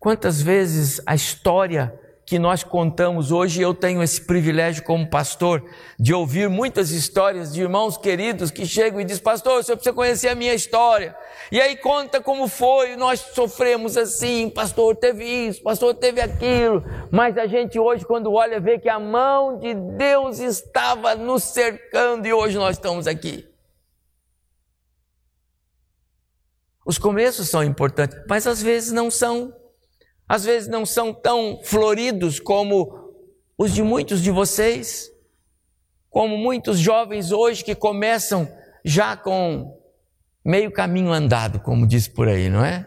Quantas 0.00 0.40
vezes 0.40 1.00
a 1.06 1.14
história 1.14 1.98
que 2.26 2.38
nós 2.38 2.64
contamos 2.64 3.30
hoje, 3.30 3.60
eu 3.60 3.74
tenho 3.74 4.02
esse 4.02 4.20
privilégio 4.20 4.82
como 4.82 5.08
pastor 5.08 5.62
de 5.98 6.14
ouvir 6.14 6.48
muitas 6.48 6.90
histórias 6.90 7.52
de 7.52 7.60
irmãos 7.60 7.98
queridos 7.98 8.50
que 8.50 8.64
chegam 8.64 9.00
e 9.00 9.04
dizem: 9.04 9.22
Pastor, 9.22 9.60
o 9.60 9.62
senhor 9.62 9.76
precisa 9.76 9.94
conhecer 9.94 10.28
a 10.28 10.34
minha 10.34 10.54
história. 10.54 11.14
E 11.52 11.60
aí 11.60 11.76
conta 11.76 12.22
como 12.22 12.48
foi, 12.48 12.96
nós 12.96 13.20
sofremos 13.20 13.96
assim, 13.96 14.48
pastor 14.48 14.96
teve 14.96 15.24
isso, 15.24 15.62
pastor 15.62 15.94
teve 15.94 16.20
aquilo. 16.20 16.82
Mas 17.10 17.36
a 17.36 17.46
gente 17.46 17.78
hoje, 17.78 18.04
quando 18.06 18.32
olha, 18.32 18.58
vê 18.58 18.78
que 18.78 18.88
a 18.88 18.98
mão 18.98 19.58
de 19.58 19.74
Deus 19.74 20.38
estava 20.38 21.14
nos 21.14 21.42
cercando 21.42 22.26
e 22.26 22.32
hoje 22.32 22.56
nós 22.56 22.76
estamos 22.76 23.06
aqui. 23.06 23.46
Os 26.86 26.98
começos 26.98 27.48
são 27.48 27.62
importantes, 27.62 28.18
mas 28.28 28.46
às 28.46 28.62
vezes 28.62 28.92
não 28.92 29.10
são 29.10 29.54
às 30.28 30.44
vezes 30.44 30.68
não 30.68 30.86
são 30.86 31.12
tão 31.12 31.60
floridos 31.62 32.40
como 32.40 33.12
os 33.56 33.72
de 33.72 33.82
muitos 33.82 34.22
de 34.22 34.30
vocês, 34.30 35.10
como 36.10 36.36
muitos 36.36 36.78
jovens 36.78 37.30
hoje 37.30 37.64
que 37.64 37.74
começam 37.74 38.48
já 38.84 39.16
com 39.16 39.80
meio 40.44 40.70
caminho 40.72 41.12
andado, 41.12 41.60
como 41.60 41.86
diz 41.86 42.08
por 42.08 42.28
aí, 42.28 42.48
não 42.48 42.64
é? 42.64 42.86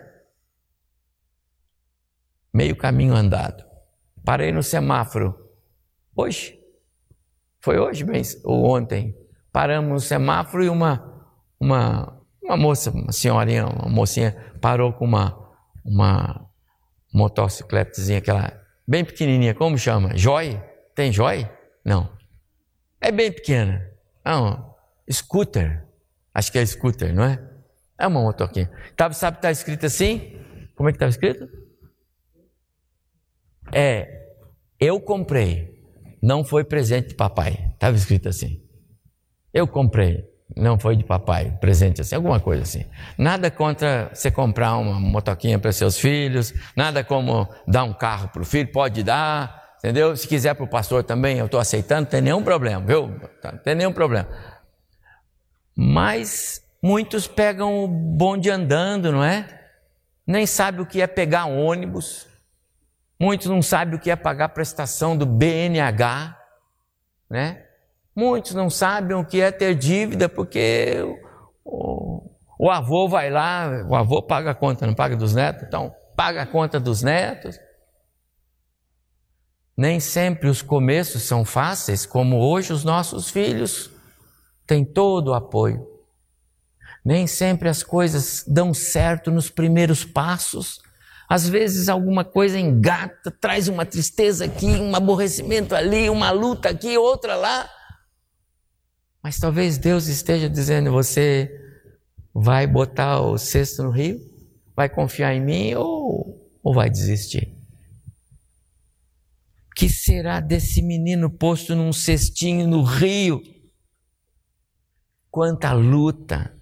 Meio 2.53 2.75
caminho 2.75 3.15
andado. 3.15 3.63
Parei 4.23 4.51
no 4.51 4.63
semáforo 4.63 5.35
hoje. 6.15 6.59
Foi 7.59 7.79
hoje, 7.79 8.03
bem, 8.03 8.21
ou 8.43 8.65
ontem. 8.65 9.15
Paramos 9.51 9.91
no 9.91 9.99
semáforo 9.99 10.63
e 10.63 10.69
uma, 10.69 11.25
uma, 11.59 12.21
uma 12.43 12.57
moça, 12.57 12.91
uma 12.91 13.11
senhorinha, 13.11 13.65
uma 13.65 13.89
mocinha, 13.89 14.53
parou 14.61 14.93
com 14.93 15.05
uma, 15.05 15.37
uma 15.83 16.46
motocicletazinha, 17.13 18.19
aquela 18.19 18.61
bem 18.87 19.03
pequenininha, 19.03 19.53
como 19.53 19.77
chama? 19.77 20.15
Joy? 20.15 20.61
Tem 20.95 21.11
Joy? 21.11 21.49
Não. 21.83 22.11
É 22.99 23.11
bem 23.11 23.31
pequena. 23.31 23.89
É 24.23 24.35
um 24.35 24.63
scooter. 25.11 25.85
Acho 26.33 26.51
que 26.51 26.59
é 26.59 26.65
scooter, 26.65 27.13
não 27.13 27.23
é? 27.23 27.41
É 27.97 28.07
uma 28.07 28.21
motoquinha. 28.21 28.69
Tava, 28.95 29.13
sabe, 29.13 29.37
está 29.37 29.51
escrito 29.51 29.85
assim? 29.85 30.39
Como 30.75 30.87
é 30.87 30.91
que 30.91 30.97
estava 30.97 31.09
escrito? 31.09 31.49
É, 33.73 34.27
eu 34.79 34.99
comprei. 35.01 35.75
Não 36.21 36.43
foi 36.43 36.63
presente 36.63 37.09
de 37.09 37.15
papai. 37.15 37.71
Estava 37.73 37.95
escrito 37.95 38.29
assim. 38.29 38.63
Eu 39.53 39.67
comprei 39.67 40.27
não 40.57 40.77
foi 40.77 40.95
de 40.95 41.03
papai, 41.03 41.55
presente 41.59 42.01
assim, 42.01 42.15
alguma 42.15 42.39
coisa 42.39 42.63
assim. 42.63 42.85
Nada 43.17 43.49
contra 43.49 44.09
você 44.13 44.31
comprar 44.31 44.77
uma 44.77 44.99
motoquinha 44.99 45.59
para 45.59 45.71
seus 45.71 45.97
filhos, 45.97 46.53
nada 46.75 47.03
como 47.03 47.47
dar 47.67 47.83
um 47.83 47.93
carro 47.93 48.29
para 48.29 48.41
o 48.41 48.45
filho, 48.45 48.71
pode 48.71 49.03
dar, 49.03 49.75
entendeu? 49.79 50.15
Se 50.15 50.27
quiser 50.27 50.53
para 50.55 50.65
o 50.65 50.67
pastor 50.67 51.03
também, 51.03 51.37
eu 51.37 51.45
estou 51.45 51.59
aceitando, 51.59 52.01
não 52.01 52.07
tem 52.07 52.21
nenhum 52.21 52.43
problema, 52.43 52.85
viu? 52.85 53.07
Não 53.43 53.57
tem 53.59 53.75
nenhum 53.75 53.93
problema. 53.93 54.27
Mas 55.75 56.61
muitos 56.81 57.27
pegam 57.27 57.83
o 57.83 57.87
bonde 57.87 58.49
andando, 58.49 59.11
não 59.11 59.23
é? 59.23 59.47
Nem 60.25 60.45
sabe 60.45 60.81
o 60.81 60.85
que 60.85 61.01
é 61.01 61.07
pegar 61.07 61.45
ônibus, 61.45 62.27
muitos 63.19 63.47
não 63.47 63.61
sabem 63.61 63.95
o 63.95 63.99
que 63.99 64.11
é 64.11 64.15
pagar 64.15 64.45
a 64.45 64.49
prestação 64.49 65.15
do 65.15 65.25
BNH, 65.25 66.37
né? 67.29 67.66
Muitos 68.17 68.55
não 68.55 68.67
sabem 68.67 69.15
o 69.15 69.23
que 69.23 69.39
é 69.39 69.51
ter 69.51 69.75
dívida 69.75 70.27
porque 70.27 71.05
o, 71.63 72.27
o 72.57 72.71
avô 72.71 73.07
vai 73.07 73.29
lá, 73.29 73.85
o 73.87 73.95
avô 73.95 74.23
paga 74.23 74.49
a 74.49 74.55
conta, 74.55 74.87
não 74.87 74.95
paga 74.95 75.15
dos 75.15 75.35
netos, 75.35 75.67
então 75.67 75.93
paga 76.15 76.41
a 76.41 76.45
conta 76.47 76.79
dos 76.79 77.03
netos. 77.03 77.59
Nem 79.77 79.99
sempre 79.99 80.49
os 80.49 80.63
começos 80.63 81.21
são 81.21 81.45
fáceis, 81.45 82.07
como 82.07 82.39
hoje 82.39 82.73
os 82.73 82.83
nossos 82.83 83.29
filhos 83.29 83.91
têm 84.65 84.83
todo 84.83 85.27
o 85.27 85.33
apoio. 85.35 85.85
Nem 87.05 87.27
sempre 87.27 87.69
as 87.69 87.83
coisas 87.83 88.43
dão 88.47 88.73
certo 88.73 89.29
nos 89.29 89.51
primeiros 89.51 90.03
passos. 90.03 90.81
Às 91.29 91.47
vezes 91.47 91.87
alguma 91.87 92.25
coisa 92.25 92.57
engata, 92.57 93.29
traz 93.29 93.67
uma 93.67 93.85
tristeza 93.85 94.45
aqui, 94.45 94.65
um 94.65 94.95
aborrecimento 94.95 95.75
ali, 95.75 96.09
uma 96.09 96.31
luta 96.31 96.69
aqui, 96.69 96.97
outra 96.97 97.35
lá. 97.35 97.76
Mas 99.23 99.39
talvez 99.39 99.77
Deus 99.77 100.07
esteja 100.07 100.49
dizendo: 100.49 100.91
você 100.91 101.51
vai 102.33 102.67
botar 102.67 103.21
o 103.21 103.37
cesto 103.37 103.83
no 103.83 103.89
rio? 103.89 104.19
Vai 104.75 104.87
confiar 104.87 105.33
em 105.33 105.41
mim 105.41 105.73
ou, 105.75 106.57
ou 106.63 106.73
vai 106.73 106.89
desistir? 106.89 107.55
Que 109.75 109.89
será 109.89 110.39
desse 110.39 110.81
menino 110.81 111.29
posto 111.29 111.75
num 111.75 111.91
cestinho 111.93 112.67
no 112.67 112.83
rio? 112.83 113.41
Quanta 115.29 115.73
luta! 115.73 116.55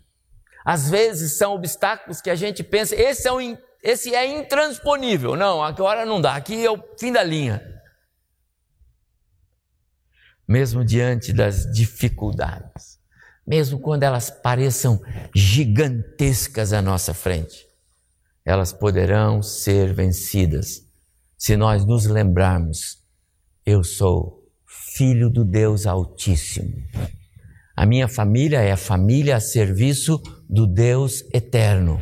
Às 0.66 0.90
vezes 0.90 1.38
são 1.38 1.54
obstáculos 1.54 2.22
que 2.22 2.30
a 2.30 2.36
gente 2.36 2.64
pensa, 2.64 2.96
esse 2.96 3.28
é, 3.28 3.32
um, 3.32 3.56
esse 3.84 4.16
é 4.16 4.26
intransponível. 4.26 5.36
Não, 5.36 5.62
agora 5.62 6.06
não 6.06 6.20
dá, 6.20 6.36
aqui 6.36 6.66
é 6.66 6.72
o 6.72 6.84
fim 6.98 7.12
da 7.12 7.24
linha 7.24 7.75
mesmo 10.48 10.84
diante 10.84 11.34
das 11.34 11.72
dificuldades, 11.72 13.00
mesmo 13.46 13.80
quando 13.80 14.04
elas 14.04 14.30
pareçam 14.30 15.00
gigantescas 15.36 16.74
à 16.74 16.82
nossa 16.82 17.14
frente, 17.14 17.66
elas 18.44 18.72
poderão 18.72 19.42
ser 19.42 19.94
vencidas 19.94 20.86
se 21.38 21.58
nós 21.58 21.86
nos 21.86 22.06
lembrarmos: 22.06 23.04
eu 23.66 23.84
sou 23.84 24.44
filho 24.96 25.30
do 25.30 25.44
Deus 25.44 25.86
Altíssimo. 25.86 26.74
A 27.76 27.86
minha 27.86 28.08
família 28.08 28.62
é 28.62 28.72
a 28.72 28.78
família 28.78 29.36
a 29.36 29.40
serviço 29.40 30.22
do 30.50 30.66
Deus 30.66 31.24
Eterno. 31.34 32.02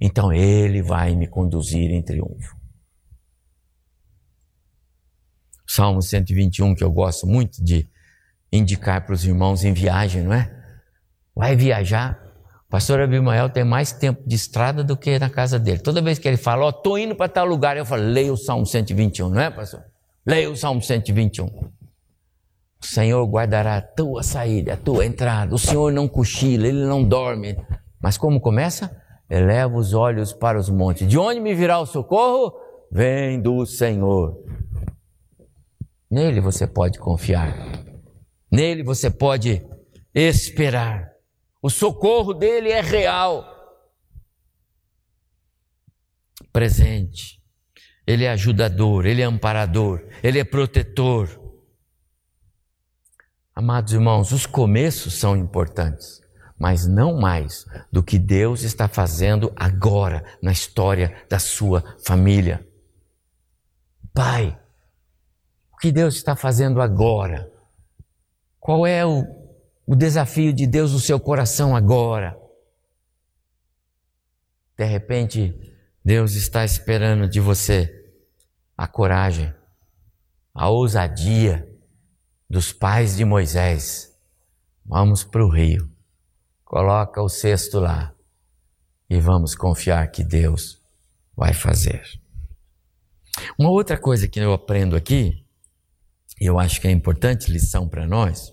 Então 0.00 0.32
Ele 0.32 0.80
vai 0.82 1.16
me 1.16 1.26
conduzir 1.26 1.90
em 1.90 2.02
triunfo. 2.02 2.61
Salmo 5.74 6.02
121, 6.02 6.74
que 6.74 6.84
eu 6.84 6.92
gosto 6.92 7.26
muito 7.26 7.64
de 7.64 7.88
indicar 8.52 9.06
para 9.06 9.14
os 9.14 9.24
irmãos 9.24 9.64
em 9.64 9.72
viagem, 9.72 10.22
não 10.22 10.34
é? 10.34 10.54
Vai 11.34 11.56
viajar. 11.56 12.22
O 12.66 12.70
pastor 12.70 13.00
Abimael 13.00 13.48
tem 13.48 13.64
mais 13.64 13.90
tempo 13.90 14.22
de 14.26 14.36
estrada 14.36 14.84
do 14.84 14.98
que 14.98 15.18
na 15.18 15.30
casa 15.30 15.58
dele. 15.58 15.78
Toda 15.78 16.02
vez 16.02 16.18
que 16.18 16.28
ele 16.28 16.36
fala, 16.36 16.64
ó, 16.64 16.66
oh, 16.66 16.68
estou 16.68 16.98
indo 16.98 17.14
para 17.14 17.26
tal 17.26 17.46
lugar, 17.46 17.78
eu 17.78 17.86
falo, 17.86 18.02
leia 18.02 18.30
o 18.30 18.36
Salmo 18.36 18.66
121, 18.66 19.30
não 19.30 19.40
é, 19.40 19.50
pastor? 19.50 19.82
Leia 20.26 20.50
o 20.50 20.56
Salmo 20.56 20.82
121. 20.82 21.46
O 21.46 21.72
Senhor 22.86 23.24
guardará 23.24 23.78
a 23.78 23.80
tua 23.80 24.22
saída, 24.22 24.74
a 24.74 24.76
tua 24.76 25.06
entrada. 25.06 25.54
O 25.54 25.58
Senhor 25.58 25.90
não 25.90 26.06
cochila, 26.06 26.66
ele 26.66 26.84
não 26.84 27.02
dorme. 27.02 27.56
Mas 27.98 28.18
como 28.18 28.42
começa? 28.42 28.94
Eleva 29.30 29.74
os 29.74 29.94
olhos 29.94 30.34
para 30.34 30.58
os 30.58 30.68
montes. 30.68 31.08
De 31.08 31.16
onde 31.16 31.40
me 31.40 31.54
virá 31.54 31.78
o 31.78 31.86
socorro? 31.86 32.52
Vem 32.90 33.40
do 33.40 33.64
Senhor 33.64 34.36
Nele 36.12 36.42
você 36.42 36.66
pode 36.66 36.98
confiar. 36.98 37.56
Nele 38.50 38.82
você 38.82 39.10
pode 39.10 39.66
esperar. 40.14 41.10
O 41.62 41.70
socorro 41.70 42.34
dele 42.34 42.68
é 42.68 42.82
real. 42.82 43.46
Presente. 46.52 47.40
Ele 48.06 48.24
é 48.24 48.30
ajudador, 48.30 49.06
ele 49.06 49.22
é 49.22 49.24
amparador, 49.24 50.06
ele 50.22 50.38
é 50.38 50.44
protetor. 50.44 51.30
Amados 53.54 53.94
irmãos, 53.94 54.32
os 54.32 54.44
começos 54.44 55.14
são 55.14 55.34
importantes, 55.34 56.20
mas 56.58 56.86
não 56.86 57.18
mais 57.18 57.64
do 57.90 58.02
que 58.02 58.18
Deus 58.18 58.64
está 58.64 58.86
fazendo 58.86 59.50
agora 59.56 60.22
na 60.42 60.52
história 60.52 61.24
da 61.30 61.38
sua 61.38 61.82
família. 62.04 62.68
Pai, 64.12 64.58
que 65.82 65.90
Deus 65.90 66.14
está 66.14 66.36
fazendo 66.36 66.80
agora? 66.80 67.52
Qual 68.60 68.86
é 68.86 69.04
o, 69.04 69.24
o 69.84 69.96
desafio 69.96 70.52
de 70.52 70.64
Deus 70.64 70.92
no 70.92 71.00
seu 71.00 71.18
coração 71.18 71.74
agora? 71.74 72.38
De 74.78 74.84
repente, 74.84 75.52
Deus 76.04 76.34
está 76.34 76.64
esperando 76.64 77.28
de 77.28 77.40
você 77.40 78.14
a 78.78 78.86
coragem, 78.86 79.52
a 80.54 80.68
ousadia 80.68 81.68
dos 82.48 82.72
pais 82.72 83.16
de 83.16 83.24
Moisés. 83.24 84.16
Vamos 84.86 85.24
para 85.24 85.44
o 85.44 85.50
rio, 85.50 85.90
coloca 86.64 87.20
o 87.20 87.28
cesto 87.28 87.80
lá 87.80 88.14
e 89.10 89.18
vamos 89.18 89.56
confiar 89.56 90.12
que 90.12 90.22
Deus 90.22 90.80
vai 91.36 91.52
fazer. 91.52 92.04
Uma 93.58 93.70
outra 93.70 93.98
coisa 93.98 94.28
que 94.28 94.38
eu 94.38 94.52
aprendo 94.52 94.94
aqui 94.94 95.41
eu 96.40 96.58
acho 96.58 96.80
que 96.80 96.88
é 96.88 96.90
importante 96.90 97.50
lição 97.50 97.88
para 97.88 98.06
nós, 98.06 98.52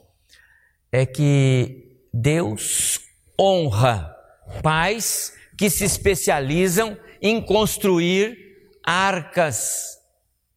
é 0.91 1.05
que 1.05 2.03
Deus 2.13 2.99
honra 3.39 4.15
pais 4.61 5.33
que 5.57 5.69
se 5.69 5.83
especializam 5.83 6.97
em 7.21 7.41
construir 7.41 8.37
arcas 8.85 9.97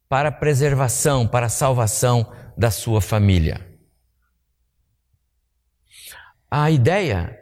para 0.07 0.31
preservação, 0.31 1.27
para 1.27 1.49
salvação 1.49 2.31
da 2.57 2.71
sua 2.71 3.01
família. 3.01 3.67
A 6.49 6.69
ideia 6.69 7.37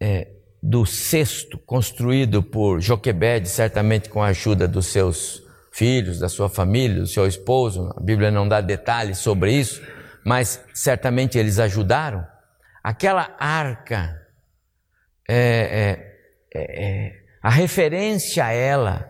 é, 0.00 0.28
do 0.62 0.86
cesto 0.86 1.58
construído 1.58 2.42
por 2.42 2.80
Joquebed, 2.80 3.48
certamente 3.48 4.08
com 4.08 4.22
a 4.22 4.28
ajuda 4.28 4.66
dos 4.66 4.86
seus 4.86 5.42
filhos, 5.72 6.18
da 6.18 6.28
sua 6.28 6.48
família, 6.48 7.00
do 7.00 7.06
seu 7.06 7.26
esposo, 7.26 7.92
a 7.96 8.00
Bíblia 8.00 8.30
não 8.30 8.46
dá 8.46 8.60
detalhes 8.60 9.18
sobre 9.18 9.52
isso, 9.52 9.82
mas 10.24 10.62
certamente 10.74 11.38
eles 11.38 11.58
ajudaram. 11.58 12.24
Aquela 12.84 13.34
arca, 13.38 14.20
é, 15.28 16.06
é, 16.54 16.60
é, 16.60 16.84
é 16.84 17.22
a 17.42 17.50
referência 17.50 18.44
a 18.44 18.52
ela, 18.52 19.08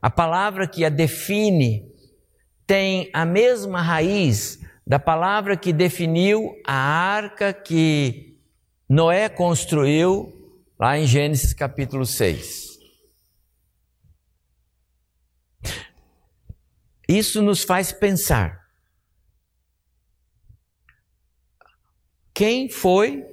a 0.00 0.10
palavra 0.10 0.66
que 0.66 0.84
a 0.84 0.88
define, 0.88 1.86
tem 2.66 3.10
a 3.12 3.24
mesma 3.24 3.80
raiz 3.80 4.58
da 4.86 4.98
palavra 4.98 5.56
que 5.56 5.72
definiu 5.72 6.54
a 6.66 6.74
arca 6.74 7.52
que 7.52 8.36
Noé 8.88 9.28
construiu 9.28 10.32
lá 10.78 10.98
em 10.98 11.06
Gênesis 11.06 11.52
capítulo 11.52 12.06
6. 12.06 12.67
Isso 17.08 17.40
nos 17.40 17.62
faz 17.64 17.90
pensar. 17.90 18.68
Quem 22.34 22.68
foi 22.68 23.24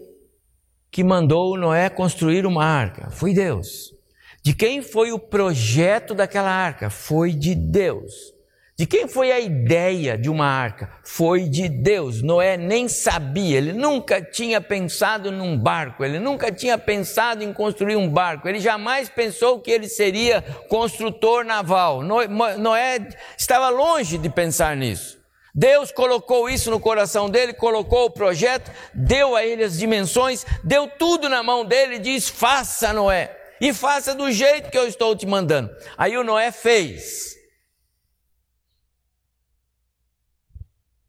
que 0.90 1.04
mandou 1.04 1.58
Noé 1.58 1.90
construir 1.90 2.46
uma 2.46 2.64
arca? 2.64 3.10
Foi 3.12 3.34
Deus. 3.34 3.94
De 4.42 4.54
quem 4.56 4.82
foi 4.82 5.12
o 5.12 5.20
projeto 5.20 6.16
daquela 6.16 6.50
arca? 6.50 6.90
Foi 6.90 7.34
de 7.34 7.54
Deus. 7.54 8.35
De 8.78 8.86
quem 8.86 9.08
foi 9.08 9.32
a 9.32 9.40
ideia 9.40 10.18
de 10.18 10.30
uma 10.30 10.46
arca? 10.46 10.92
Foi 11.02 11.48
de 11.48 11.70
Deus. 11.70 12.22
Noé 12.22 12.58
nem 12.58 12.90
sabia, 12.90 13.58
ele 13.58 13.72
nunca 13.72 14.22
tinha 14.22 14.60
pensado 14.60 15.32
num 15.32 15.58
barco, 15.58 16.04
ele 16.04 16.20
nunca 16.20 16.52
tinha 16.52 16.78
pensado 16.78 17.42
em 17.42 17.54
construir 17.54 17.96
um 17.96 18.10
barco, 18.10 18.50
ele 18.50 18.60
jamais 18.60 19.08
pensou 19.08 19.62
que 19.62 19.72
ele 19.72 19.88
seria 19.88 20.42
construtor 20.68 21.46
naval. 21.46 22.02
Noé 22.02 23.08
estava 23.38 23.70
longe 23.70 24.18
de 24.18 24.30
pensar 24.30 24.76
nisso. 24.76 25.24
Deus 25.54 25.90
colocou 25.90 26.50
isso 26.50 26.70
no 26.70 26.82
coração 26.82 27.30
dele, 27.30 27.54
colocou 27.54 28.08
o 28.08 28.12
projeto, 28.12 28.70
deu 28.94 29.38
a 29.38 29.46
ele 29.46 29.64
as 29.64 29.78
dimensões, 29.78 30.46
deu 30.62 30.86
tudo 30.86 31.30
na 31.30 31.42
mão 31.42 31.64
dele 31.64 31.96
e 31.96 32.00
diz: 32.00 32.28
faça, 32.28 32.92
Noé, 32.92 33.34
e 33.62 33.74
faça 33.74 34.14
do 34.14 34.30
jeito 34.34 34.70
que 34.70 34.78
eu 34.78 34.86
estou 34.86 35.16
te 35.16 35.26
mandando. 35.26 35.74
Aí 35.98 36.18
o 36.18 36.26
Noé 36.26 36.52
fez. 36.52 37.35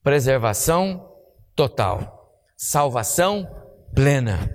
Preservação 0.06 1.04
total, 1.56 2.40
salvação 2.56 3.44
plena. 3.92 4.48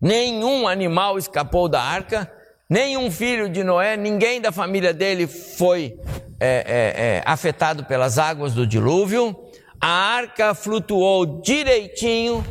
Nenhum 0.00 0.66
animal 0.66 1.16
escapou 1.16 1.68
da 1.68 1.80
arca, 1.80 2.28
nenhum 2.68 3.08
filho 3.08 3.48
de 3.48 3.62
Noé, 3.62 3.96
ninguém 3.96 4.40
da 4.40 4.50
família 4.50 4.92
dele 4.92 5.28
foi 5.28 5.96
é, 6.40 6.48
é, 6.48 7.04
é, 7.06 7.22
afetado 7.24 7.84
pelas 7.84 8.18
águas 8.18 8.52
do 8.52 8.66
dilúvio. 8.66 9.32
A 9.80 9.86
arca 9.86 10.52
flutuou 10.56 11.40
direitinho 11.40 12.44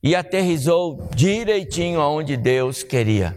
e 0.00 0.14
aterrizou 0.14 1.08
direitinho 1.12 2.00
aonde 2.00 2.36
Deus 2.36 2.84
queria, 2.84 3.36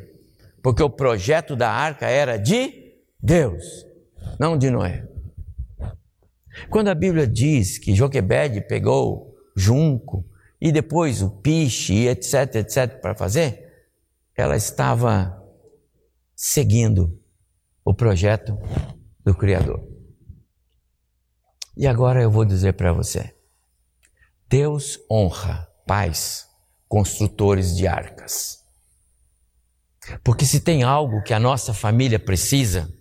porque 0.62 0.84
o 0.84 0.92
projeto 0.92 1.56
da 1.56 1.72
arca 1.72 2.06
era 2.06 2.38
de 2.38 2.94
Deus, 3.20 3.84
não 4.40 4.56
de 4.56 4.70
Noé. 4.70 5.09
Quando 6.70 6.90
a 6.90 6.96
Bíblia 6.96 7.28
diz 7.28 7.78
que 7.78 7.96
Joquebed 7.96 8.62
pegou 8.68 9.36
junco 9.56 10.26
e 10.60 10.72
depois 10.72 11.22
o 11.22 11.30
piche 11.30 11.94
e 11.94 12.08
etc, 12.08 12.56
etc 12.56 13.00
para 13.00 13.16
fazer, 13.16 13.68
ela 14.36 14.56
estava 14.56 15.40
seguindo 16.36 17.20
o 17.84 17.94
projeto 17.94 18.58
do 19.24 19.36
Criador. 19.36 19.86
E 21.76 21.88
agora 21.88 22.22
eu 22.22 22.32
vou 22.32 22.46
dizer 22.46 22.74
para 22.74 22.92
você: 22.92 23.34
Deus 24.48 25.00
honra 25.10 25.68
pais, 25.86 26.48
construtores 26.88 27.76
de 27.76 27.88
arcas. 27.88 28.60
Porque 30.24 30.46
se 30.46 30.60
tem 30.60 30.84
algo 30.84 31.22
que 31.22 31.34
a 31.34 31.40
nossa 31.40 31.74
família 31.74 32.20
precisa, 32.20 32.92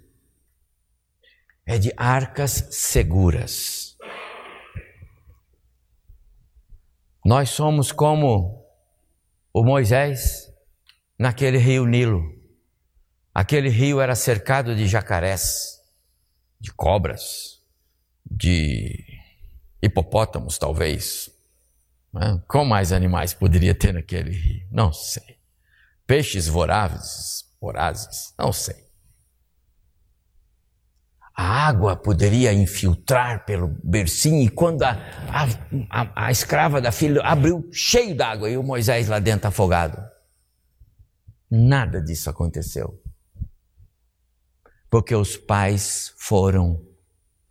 é 1.68 1.78
de 1.78 1.92
arcas 1.98 2.66
seguras. 2.70 3.94
Nós 7.22 7.50
somos 7.50 7.92
como 7.92 8.66
o 9.52 9.62
Moisés 9.62 10.50
naquele 11.18 11.58
rio 11.58 11.84
Nilo. 11.84 12.24
Aquele 13.34 13.68
rio 13.68 14.00
era 14.00 14.14
cercado 14.14 14.74
de 14.74 14.88
jacarés, 14.88 15.78
de 16.58 16.72
cobras, 16.72 17.62
de 18.24 19.04
hipopótamos, 19.82 20.56
talvez. 20.56 21.30
Qual 22.48 22.64
mais 22.64 22.92
animais 22.92 23.34
poderia 23.34 23.74
ter 23.74 23.92
naquele 23.92 24.30
rio? 24.30 24.66
Não 24.72 24.90
sei. 24.90 25.38
Peixes 26.06 26.48
vorazes, 26.48 27.44
vorazes, 27.60 28.32
não 28.38 28.54
sei. 28.54 28.87
A 31.38 31.68
água 31.68 31.94
poderia 31.94 32.52
infiltrar 32.52 33.44
pelo 33.44 33.68
bercinho 33.84 34.42
e 34.42 34.48
quando 34.48 34.82
a, 34.82 34.98
a, 35.28 35.46
a, 35.88 36.26
a 36.26 36.30
escrava 36.32 36.80
da 36.80 36.90
filha 36.90 37.22
abriu 37.22 37.68
cheio 37.72 38.12
d'água 38.16 38.50
e 38.50 38.56
o 38.56 38.62
Moisés 38.64 39.06
lá 39.06 39.20
dentro 39.20 39.46
afogado. 39.46 40.02
Nada 41.48 42.02
disso 42.02 42.28
aconteceu. 42.28 43.00
Porque 44.90 45.14
os 45.14 45.36
pais 45.36 46.12
foram 46.18 46.84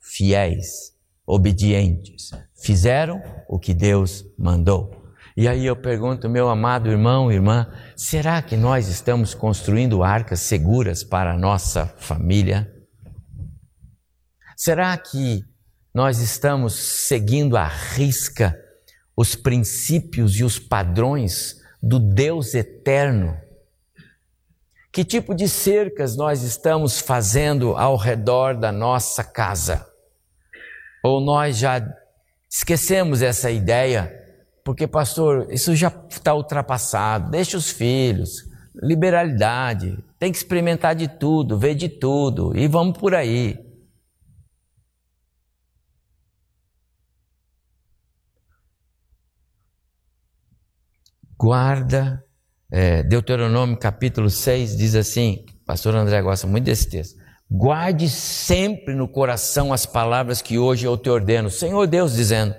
fiéis, 0.02 0.94
obedientes, 1.26 2.32
fizeram 2.62 3.24
o 3.48 3.58
que 3.58 3.74
Deus 3.74 4.26
mandou. 4.38 5.14
E 5.38 5.48
aí 5.48 5.66
eu 5.66 5.78
pergunto, 5.78 6.28
meu 6.28 6.50
amado 6.50 6.90
irmão, 6.90 7.32
irmã, 7.32 7.72
será 7.96 8.42
que 8.42 8.58
nós 8.58 8.90
estamos 8.90 9.34
construindo 9.34 10.04
arcas 10.04 10.42
seguras 10.42 11.06
para 11.06 11.32
a 11.32 11.38
nossa 11.38 11.86
família? 11.86 12.77
Será 14.60 14.98
que 14.98 15.46
nós 15.94 16.18
estamos 16.18 16.74
seguindo 16.74 17.56
à 17.56 17.68
risca 17.68 18.60
os 19.16 19.36
princípios 19.36 20.40
e 20.40 20.44
os 20.44 20.58
padrões 20.58 21.62
do 21.82 22.00
Deus 22.00 22.56
eterno? 22.56 23.38
Que 24.92 25.06
tipo 25.06 25.36
de 25.36 25.48
cercas 25.48 26.18
nós 26.18 26.42
estamos 26.42 27.00
fazendo 27.00 27.78
ao 27.78 27.96
redor 27.96 28.56
da 28.56 28.72
nossa 28.72 29.24
casa? 29.24 29.86
Ou 31.04 31.22
nós 31.22 31.56
já 31.56 31.80
esquecemos 32.50 33.22
essa 33.22 33.52
ideia? 33.52 34.12
Porque, 34.64 34.88
pastor, 34.88 35.46
isso 35.52 35.76
já 35.76 35.94
está 36.10 36.34
ultrapassado. 36.34 37.30
Deixa 37.30 37.58
os 37.58 37.70
filhos, 37.70 38.44
liberalidade, 38.74 40.04
tem 40.18 40.32
que 40.32 40.38
experimentar 40.40 40.96
de 40.96 41.08
tudo, 41.08 41.60
ver 41.60 41.76
de 41.76 41.90
tudo 41.90 42.58
e 42.58 42.68
vamos 42.68 42.98
por 42.98 43.14
aí. 43.14 43.67
Guarda, 51.38 52.24
é, 52.72 53.04
Deuteronômio 53.04 53.78
capítulo 53.78 54.30
6 54.30 54.76
diz 54.76 54.96
assim, 54.96 55.46
pastor 55.66 55.96
André 55.96 56.22
gosta 56.22 56.48
muito 56.48 56.66
desse 56.66 56.90
texto, 56.90 57.16
guarde 57.50 58.10
sempre 58.10 58.96
no 58.96 59.08
coração 59.08 59.72
as 59.72 59.86
palavras 59.86 60.42
que 60.42 60.58
hoje 60.58 60.86
eu 60.86 60.98
te 60.98 61.10
ordeno, 61.10 61.50
Senhor 61.50 61.86
Deus 61.86 62.14
dizendo, 62.14 62.56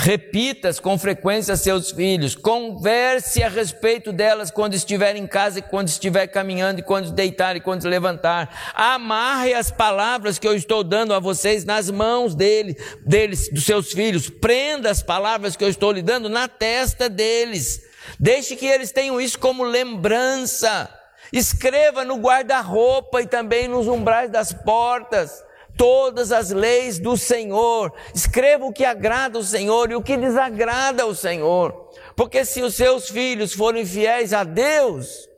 Repitas 0.00 0.78
com 0.78 0.96
frequência 0.96 1.54
a 1.54 1.56
seus 1.56 1.90
filhos, 1.90 2.36
converse 2.36 3.42
a 3.42 3.48
respeito 3.48 4.12
delas 4.12 4.48
quando 4.48 4.74
estiver 4.74 5.16
em 5.16 5.26
casa 5.26 5.58
e 5.58 5.62
quando 5.62 5.88
estiver 5.88 6.28
caminhando 6.28 6.78
e 6.78 6.84
quando 6.84 7.10
deitar 7.10 7.56
e 7.56 7.60
quando 7.60 7.82
levantar. 7.88 8.72
Amarre 8.76 9.54
as 9.54 9.72
palavras 9.72 10.38
que 10.38 10.46
eu 10.46 10.54
estou 10.54 10.84
dando 10.84 11.12
a 11.12 11.18
vocês 11.18 11.64
nas 11.64 11.90
mãos 11.90 12.36
dele, 12.36 12.76
deles, 13.04 13.50
dos 13.52 13.64
seus 13.64 13.90
filhos. 13.90 14.30
Prenda 14.30 14.88
as 14.88 15.02
palavras 15.02 15.56
que 15.56 15.64
eu 15.64 15.68
estou 15.68 15.90
lhe 15.90 16.00
dando 16.00 16.28
na 16.28 16.46
testa 16.46 17.08
deles. 17.08 17.87
Deixe 18.18 18.56
que 18.56 18.66
eles 18.66 18.92
tenham 18.92 19.20
isso 19.20 19.38
como 19.38 19.64
lembrança. 19.64 20.88
Escreva 21.32 22.04
no 22.04 22.16
guarda-roupa 22.16 23.22
e 23.22 23.26
também 23.26 23.68
nos 23.68 23.86
umbrais 23.86 24.30
das 24.30 24.52
portas 24.52 25.42
todas 25.78 26.32
as 26.32 26.50
leis 26.50 26.98
do 26.98 27.16
Senhor. 27.16 27.94
Escreva 28.12 28.66
o 28.66 28.72
que 28.72 28.84
agrada 28.84 29.38
o 29.38 29.44
Senhor 29.44 29.90
e 29.90 29.94
o 29.94 30.02
que 30.02 30.16
desagrada 30.16 31.06
o 31.06 31.14
Senhor. 31.14 31.90
Porque 32.16 32.44
se 32.44 32.60
os 32.60 32.74
seus 32.74 33.08
filhos 33.08 33.54
forem 33.54 33.86
fiéis 33.86 34.34
a 34.34 34.42
Deus, 34.42 35.28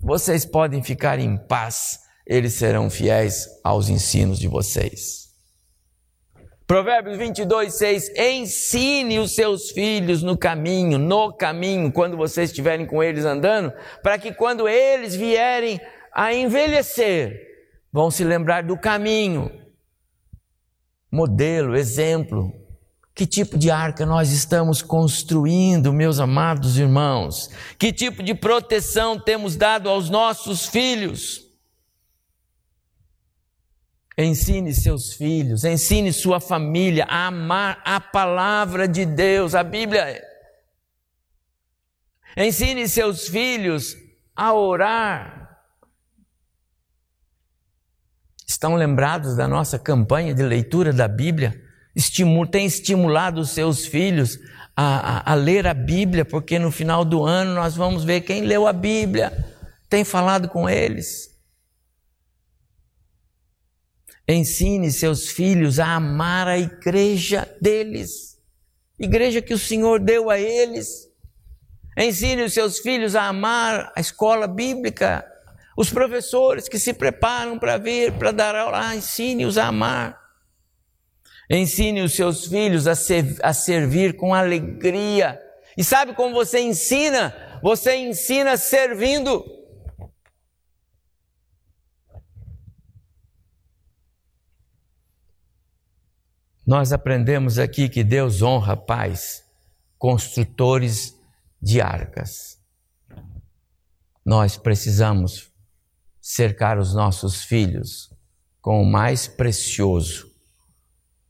vocês 0.00 0.46
podem 0.46 0.82
ficar 0.82 1.18
em 1.18 1.36
paz, 1.36 2.00
eles 2.26 2.54
serão 2.54 2.88
fiéis 2.88 3.46
aos 3.62 3.88
ensinos 3.88 4.38
de 4.38 4.48
vocês. 4.48 5.29
Provérbios 6.70 7.18
22, 7.18 7.74
6. 7.74 8.16
Ensine 8.16 9.18
os 9.18 9.34
seus 9.34 9.72
filhos 9.72 10.22
no 10.22 10.38
caminho, 10.38 10.98
no 10.98 11.32
caminho, 11.32 11.90
quando 11.90 12.16
vocês 12.16 12.50
estiverem 12.50 12.86
com 12.86 13.02
eles 13.02 13.24
andando, 13.24 13.72
para 14.04 14.16
que 14.16 14.32
quando 14.32 14.68
eles 14.68 15.16
vierem 15.16 15.80
a 16.14 16.32
envelhecer, 16.32 17.36
vão 17.92 18.08
se 18.08 18.22
lembrar 18.22 18.62
do 18.62 18.78
caminho. 18.78 19.50
Modelo, 21.10 21.76
exemplo. 21.76 22.52
Que 23.16 23.26
tipo 23.26 23.58
de 23.58 23.68
arca 23.68 24.06
nós 24.06 24.30
estamos 24.30 24.80
construindo, 24.80 25.92
meus 25.92 26.20
amados 26.20 26.78
irmãos? 26.78 27.50
Que 27.80 27.92
tipo 27.92 28.22
de 28.22 28.32
proteção 28.32 29.18
temos 29.18 29.56
dado 29.56 29.88
aos 29.88 30.08
nossos 30.08 30.66
filhos? 30.66 31.49
Ensine 34.18 34.74
seus 34.74 35.14
filhos, 35.14 35.64
ensine 35.64 36.12
sua 36.12 36.40
família 36.40 37.06
a 37.08 37.28
amar 37.28 37.80
a 37.84 38.00
palavra 38.00 38.86
de 38.86 39.06
Deus, 39.06 39.54
a 39.54 39.62
Bíblia. 39.62 40.22
Ensine 42.36 42.88
seus 42.88 43.28
filhos 43.28 43.96
a 44.34 44.52
orar. 44.52 45.40
Estão 48.46 48.74
lembrados 48.74 49.36
da 49.36 49.46
nossa 49.46 49.78
campanha 49.78 50.34
de 50.34 50.42
leitura 50.42 50.92
da 50.92 51.06
Bíblia? 51.06 51.54
Estimula, 51.94 52.50
tem 52.50 52.66
estimulado 52.66 53.40
os 53.40 53.50
seus 53.50 53.86
filhos 53.86 54.38
a, 54.76 55.30
a, 55.30 55.32
a 55.32 55.34
ler 55.34 55.66
a 55.66 55.74
Bíblia, 55.74 56.24
porque 56.24 56.58
no 56.58 56.70
final 56.70 57.04
do 57.04 57.24
ano 57.24 57.54
nós 57.54 57.76
vamos 57.76 58.04
ver 58.04 58.22
quem 58.22 58.42
leu 58.42 58.66
a 58.66 58.72
Bíblia, 58.72 59.32
tem 59.88 60.04
falado 60.04 60.48
com 60.48 60.68
eles. 60.68 61.29
Ensine 64.32 64.92
seus 64.92 65.28
filhos 65.28 65.80
a 65.80 65.96
amar 65.96 66.46
a 66.46 66.56
igreja 66.56 67.52
deles, 67.60 68.38
igreja 68.96 69.42
que 69.42 69.52
o 69.52 69.58
Senhor 69.58 69.98
deu 69.98 70.30
a 70.30 70.38
eles. 70.38 71.10
Ensine 71.98 72.44
os 72.44 72.52
seus 72.52 72.78
filhos 72.78 73.16
a 73.16 73.24
amar 73.24 73.92
a 73.96 74.00
escola 74.00 74.46
bíblica, 74.46 75.26
os 75.76 75.90
professores 75.90 76.68
que 76.68 76.78
se 76.78 76.92
preparam 76.92 77.58
para 77.58 77.76
vir, 77.76 78.12
para 78.12 78.30
dar 78.30 78.54
aula, 78.54 78.94
ensine-os 78.94 79.58
a 79.58 79.66
amar. 79.66 80.16
Ensine 81.50 82.00
os 82.00 82.12
seus 82.12 82.46
filhos 82.46 82.86
a, 82.86 82.94
ser, 82.94 83.36
a 83.42 83.52
servir 83.52 84.16
com 84.16 84.32
alegria. 84.32 85.40
E 85.76 85.82
sabe 85.82 86.14
como 86.14 86.32
você 86.32 86.60
ensina? 86.60 87.34
Você 87.64 87.96
ensina 87.96 88.56
servindo. 88.56 89.44
Nós 96.70 96.92
aprendemos 96.92 97.58
aqui 97.58 97.88
que 97.88 98.04
Deus 98.04 98.42
honra 98.42 98.76
pais, 98.76 99.44
construtores 99.98 101.18
de 101.60 101.80
arcas. 101.80 102.60
Nós 104.24 104.56
precisamos 104.56 105.50
cercar 106.20 106.78
os 106.78 106.94
nossos 106.94 107.42
filhos 107.42 108.14
com 108.60 108.80
o 108.80 108.86
mais 108.86 109.26
precioso 109.26 110.32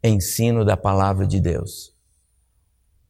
ensino 0.05 0.63
da 0.63 0.77
palavra 0.77 1.27
de 1.27 1.41
Deus. 1.41 1.97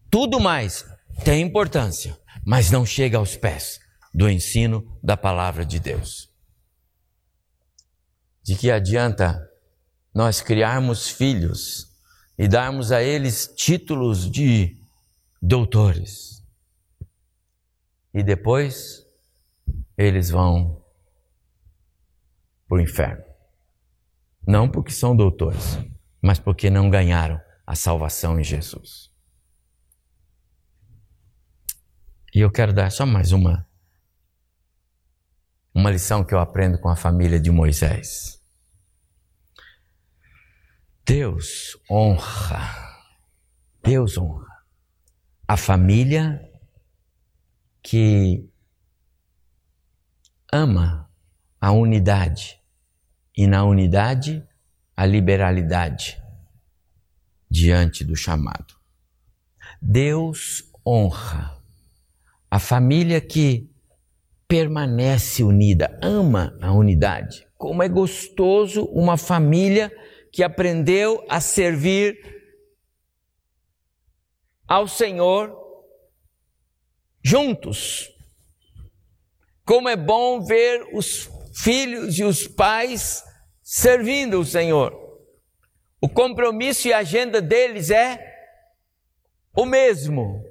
Tudo 0.08 0.38
mais 0.38 0.84
tem 1.24 1.42
importância, 1.42 2.16
mas 2.46 2.70
não 2.70 2.86
chega 2.86 3.18
aos 3.18 3.34
pés 3.34 3.80
do 4.14 4.30
ensino 4.30 4.96
da 5.02 5.16
palavra 5.16 5.66
de 5.66 5.80
Deus. 5.80 6.32
De 8.40 8.54
que 8.54 8.70
adianta 8.70 9.50
nós 10.14 10.40
criarmos 10.40 11.08
filhos 11.08 11.89
e 12.40 12.48
darmos 12.48 12.90
a 12.90 13.02
eles 13.02 13.52
títulos 13.54 14.30
de 14.30 14.74
doutores. 15.42 16.42
E 18.14 18.22
depois 18.22 19.06
eles 19.94 20.30
vão 20.30 20.82
para 22.66 22.78
o 22.78 22.80
inferno. 22.80 23.22
Não 24.46 24.70
porque 24.70 24.90
são 24.90 25.14
doutores, 25.14 25.78
mas 26.22 26.38
porque 26.38 26.70
não 26.70 26.88
ganharam 26.88 27.38
a 27.66 27.74
salvação 27.74 28.40
em 28.40 28.42
Jesus. 28.42 29.12
E 32.34 32.40
eu 32.40 32.50
quero 32.50 32.72
dar 32.72 32.90
só 32.90 33.04
mais 33.04 33.32
uma 33.32 33.68
uma 35.74 35.90
lição 35.90 36.24
que 36.24 36.34
eu 36.34 36.38
aprendo 36.40 36.78
com 36.80 36.88
a 36.88 36.96
família 36.96 37.38
de 37.38 37.50
Moisés. 37.50 38.39
Deus 41.10 41.76
honra, 41.90 42.70
Deus 43.82 44.16
honra 44.16 44.62
a 45.48 45.56
família 45.56 46.40
que 47.82 48.48
ama 50.52 51.10
a 51.60 51.72
unidade 51.72 52.62
e 53.36 53.44
na 53.48 53.64
unidade 53.64 54.46
a 54.96 55.04
liberalidade 55.04 56.16
diante 57.50 58.04
do 58.04 58.14
chamado. 58.14 58.76
Deus 59.82 60.70
honra 60.86 61.60
a 62.48 62.60
família 62.60 63.20
que 63.20 63.68
permanece 64.46 65.42
unida, 65.42 65.98
ama 66.00 66.56
a 66.62 66.72
unidade. 66.72 67.48
Como 67.58 67.82
é 67.82 67.88
gostoso 67.88 68.84
uma 68.84 69.16
família 69.16 69.90
que 70.32 70.42
aprendeu 70.42 71.24
a 71.28 71.40
servir 71.40 72.18
ao 74.66 74.86
Senhor 74.86 75.56
juntos. 77.22 78.08
Como 79.64 79.88
é 79.88 79.96
bom 79.96 80.40
ver 80.44 80.88
os 80.94 81.28
filhos 81.54 82.18
e 82.18 82.24
os 82.24 82.46
pais 82.46 83.24
servindo 83.62 84.40
o 84.40 84.44
Senhor. 84.44 84.96
O 86.00 86.08
compromisso 86.08 86.88
e 86.88 86.92
a 86.92 86.98
agenda 86.98 87.42
deles 87.42 87.90
é 87.90 88.18
o 89.54 89.66
mesmo. 89.66 90.44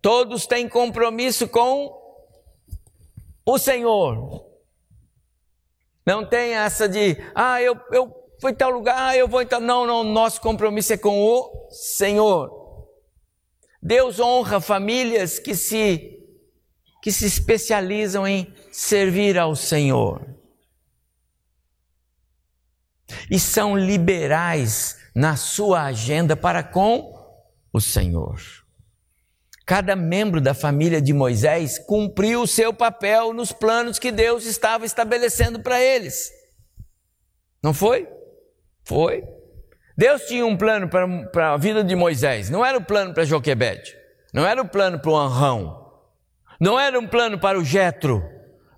Todos 0.00 0.46
têm 0.46 0.68
compromisso 0.68 1.48
com 1.48 1.96
o 3.44 3.58
Senhor. 3.58 4.47
Não 6.08 6.24
tem 6.24 6.54
essa 6.54 6.88
de, 6.88 7.18
ah, 7.34 7.60
eu, 7.60 7.78
eu 7.92 8.10
fui 8.40 8.52
em 8.52 8.54
tal 8.54 8.70
lugar, 8.70 8.96
ah, 8.98 9.14
eu 9.14 9.28
vou 9.28 9.42
em 9.42 9.46
tal. 9.46 9.60
Não, 9.60 9.86
não, 9.86 10.02
nosso 10.02 10.40
compromisso 10.40 10.94
é 10.94 10.96
com 10.96 11.20
o 11.20 11.68
Senhor. 11.68 12.88
Deus 13.82 14.18
honra 14.18 14.58
famílias 14.58 15.38
que 15.38 15.54
se 15.54 16.14
que 17.02 17.12
se 17.12 17.26
especializam 17.26 18.26
em 18.26 18.50
servir 18.72 19.38
ao 19.38 19.54
Senhor. 19.54 20.26
E 23.30 23.38
são 23.38 23.76
liberais 23.76 24.96
na 25.14 25.36
sua 25.36 25.82
agenda 25.82 26.34
para 26.34 26.62
com 26.62 27.14
o 27.70 27.82
Senhor. 27.82 28.40
Cada 29.68 29.94
membro 29.94 30.40
da 30.40 30.54
família 30.54 30.98
de 30.98 31.12
Moisés 31.12 31.78
cumpriu 31.78 32.40
o 32.40 32.46
seu 32.46 32.72
papel 32.72 33.34
nos 33.34 33.52
planos 33.52 33.98
que 33.98 34.10
Deus 34.10 34.46
estava 34.46 34.86
estabelecendo 34.86 35.60
para 35.60 35.78
eles. 35.78 36.30
Não 37.62 37.74
foi? 37.74 38.08
Foi. 38.82 39.22
Deus 39.94 40.22
tinha 40.22 40.46
um 40.46 40.56
plano 40.56 40.88
para 40.88 41.52
a 41.52 41.58
vida 41.58 41.84
de 41.84 41.94
Moisés, 41.94 42.48
não 42.48 42.64
era 42.64 42.78
o 42.78 42.80
um 42.80 42.84
plano 42.84 43.12
para 43.12 43.26
Joquebede, 43.26 43.94
não 44.32 44.46
era 44.46 44.62
o 44.62 44.64
um 44.64 44.68
plano 44.68 44.98
para 45.00 45.10
o 45.10 45.16
Anrão, 45.16 45.92
não 46.58 46.80
era 46.80 46.98
um 46.98 47.06
plano 47.06 47.38
para 47.38 47.58
o 47.58 47.64
Jetro, 47.64 48.24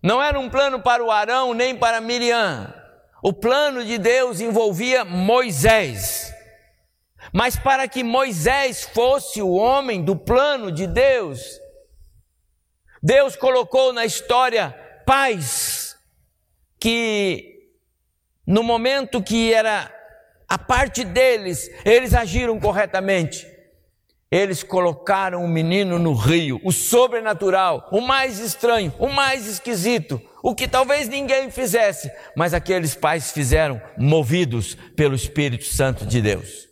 não 0.03 0.21
era 0.21 0.41
um 0.41 0.51
plano 0.51 0.81
para 0.81 1.05
o 1.05 1.11
Arão 1.13 1.55
nem 1.55 1.77
para 1.77 2.01
Miriam. 2.01 2.75
O 3.23 3.33
plano 3.33 3.85
de 3.85 3.97
Deus 3.97 4.41
envolvia 4.41 5.05
Moisés. 5.05 6.35
Mas 7.33 7.57
para 7.57 7.87
que 7.87 8.03
Moisés 8.03 8.85
fosse 8.85 9.41
o 9.43 9.53
homem 9.53 10.03
do 10.03 10.17
plano 10.17 10.73
de 10.73 10.87
Deus, 10.87 11.41
Deus 13.03 13.37
colocou 13.37 13.93
na 13.93 14.05
história 14.05 14.71
pais 15.07 15.97
que, 16.79 17.71
no 18.47 18.63
momento 18.63 19.23
que 19.23 19.53
era 19.53 19.93
a 20.49 20.59
parte 20.59 21.05
deles, 21.05 21.71
eles 21.85 22.15
agiram 22.15 22.59
corretamente. 22.59 23.47
Eles 24.31 24.63
colocaram 24.63 25.45
o 25.45 25.49
menino 25.49 25.99
no 25.99 26.15
rio, 26.15 26.61
o 26.63 26.71
sobrenatural, 26.71 27.89
o 27.91 28.01
mais 28.01 28.39
estranho, 28.39 28.95
o 28.99 29.09
mais 29.09 29.47
esquisito, 29.47 30.21
o 30.43 30.55
que 30.55 30.69
talvez 30.69 31.09
ninguém 31.09 31.51
fizesse, 31.51 32.11
mas 32.37 32.55
aqueles 32.55 32.95
pais 32.95 33.33
fizeram, 33.33 33.83
movidos 33.99 34.77
pelo 34.97 35.17
Espírito 35.17 35.65
Santo 35.65 36.07
de 36.07 36.23
Deus. 36.23 36.70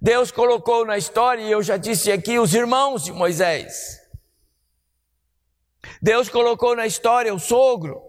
Deus 0.00 0.30
colocou 0.30 0.86
na 0.86 0.96
história, 0.96 1.42
e 1.42 1.50
eu 1.50 1.62
já 1.62 1.76
disse 1.76 2.10
aqui, 2.10 2.38
os 2.38 2.54
irmãos 2.54 3.04
de 3.04 3.12
Moisés. 3.12 4.00
Deus 6.00 6.28
colocou 6.28 6.74
na 6.74 6.86
história 6.86 7.34
o 7.34 7.38
sogro, 7.38 8.02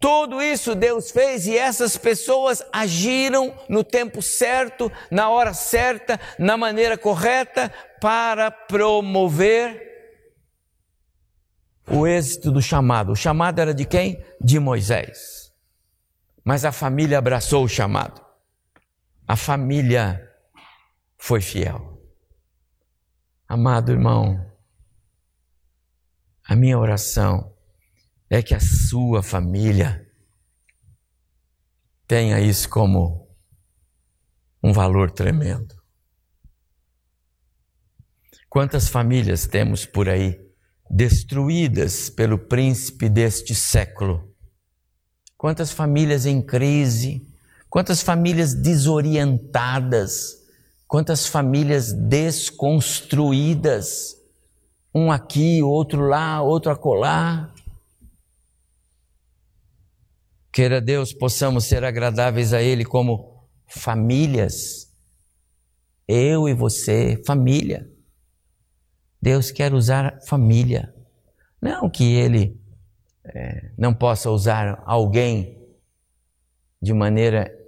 Tudo 0.00 0.40
isso 0.40 0.74
Deus 0.74 1.10
fez 1.10 1.46
e 1.46 1.56
essas 1.58 1.98
pessoas 1.98 2.64
agiram 2.72 3.54
no 3.68 3.84
tempo 3.84 4.22
certo, 4.22 4.90
na 5.10 5.28
hora 5.28 5.52
certa, 5.52 6.18
na 6.38 6.56
maneira 6.56 6.96
correta 6.96 7.70
para 8.00 8.50
promover 8.50 9.90
o 11.86 12.06
êxito 12.06 12.50
do 12.50 12.62
chamado. 12.62 13.12
O 13.12 13.16
chamado 13.16 13.60
era 13.60 13.74
de 13.74 13.84
quem? 13.84 14.24
De 14.40 14.58
Moisés. 14.58 15.52
Mas 16.42 16.64
a 16.64 16.72
família 16.72 17.18
abraçou 17.18 17.64
o 17.64 17.68
chamado. 17.68 18.24
A 19.28 19.36
família 19.36 20.29
foi 21.20 21.42
fiel. 21.42 22.02
Amado 23.46 23.92
irmão, 23.92 24.50
a 26.48 26.56
minha 26.56 26.78
oração 26.78 27.54
é 28.30 28.42
que 28.42 28.54
a 28.54 28.60
sua 28.60 29.22
família 29.22 30.08
tenha 32.06 32.40
isso 32.40 32.68
como 32.70 33.28
um 34.62 34.72
valor 34.72 35.10
tremendo. 35.10 35.74
Quantas 38.48 38.88
famílias 38.88 39.46
temos 39.46 39.84
por 39.84 40.08
aí 40.08 40.40
destruídas 40.90 42.08
pelo 42.08 42.38
príncipe 42.38 43.08
deste 43.10 43.54
século? 43.54 44.34
Quantas 45.36 45.70
famílias 45.70 46.24
em 46.24 46.40
crise? 46.40 47.26
Quantas 47.68 48.02
famílias 48.02 48.54
desorientadas? 48.54 50.39
Quantas 50.90 51.26
famílias 51.28 51.92
desconstruídas? 51.92 54.16
Um 54.92 55.12
aqui, 55.12 55.62
outro 55.62 56.08
lá, 56.08 56.42
outro 56.42 56.72
acolá. 56.72 57.54
Queira 60.52 60.80
Deus 60.80 61.12
possamos 61.12 61.66
ser 61.66 61.84
agradáveis 61.84 62.52
a 62.52 62.60
Ele 62.60 62.84
como 62.84 63.48
famílias. 63.68 64.92
Eu 66.08 66.48
e 66.48 66.54
você, 66.54 67.22
família. 67.24 67.88
Deus 69.22 69.52
quer 69.52 69.72
usar 69.72 70.18
família. 70.26 70.92
Não 71.62 71.88
que 71.88 72.16
Ele 72.16 72.60
é, 73.24 73.70
não 73.78 73.94
possa 73.94 74.28
usar 74.28 74.82
alguém 74.84 75.56
de 76.82 76.92
maneira 76.92 77.59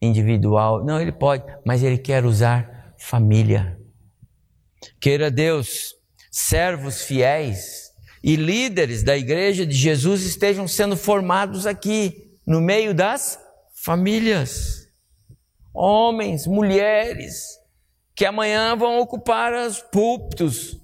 individual. 0.00 0.84
Não, 0.84 1.00
Ele 1.00 1.12
pode, 1.12 1.44
mas 1.64 1.82
Ele 1.82 1.98
quer 1.98 2.24
usar 2.24 2.94
família. 2.98 3.78
Queira 5.00 5.30
Deus, 5.30 5.94
servos 6.30 7.02
fiéis 7.02 7.90
e 8.22 8.36
líderes 8.36 9.02
da 9.02 9.16
igreja 9.16 9.66
de 9.66 9.74
Jesus 9.74 10.22
estejam 10.22 10.68
sendo 10.68 10.96
formados 10.96 11.66
aqui 11.66 12.30
no 12.46 12.60
meio 12.60 12.94
das 12.94 13.38
famílias. 13.74 14.88
Homens, 15.72 16.46
mulheres, 16.46 17.58
que 18.14 18.24
amanhã 18.24 18.76
vão 18.76 19.00
ocupar 19.00 19.52
os 19.54 19.80
púlpitos. 19.80 20.78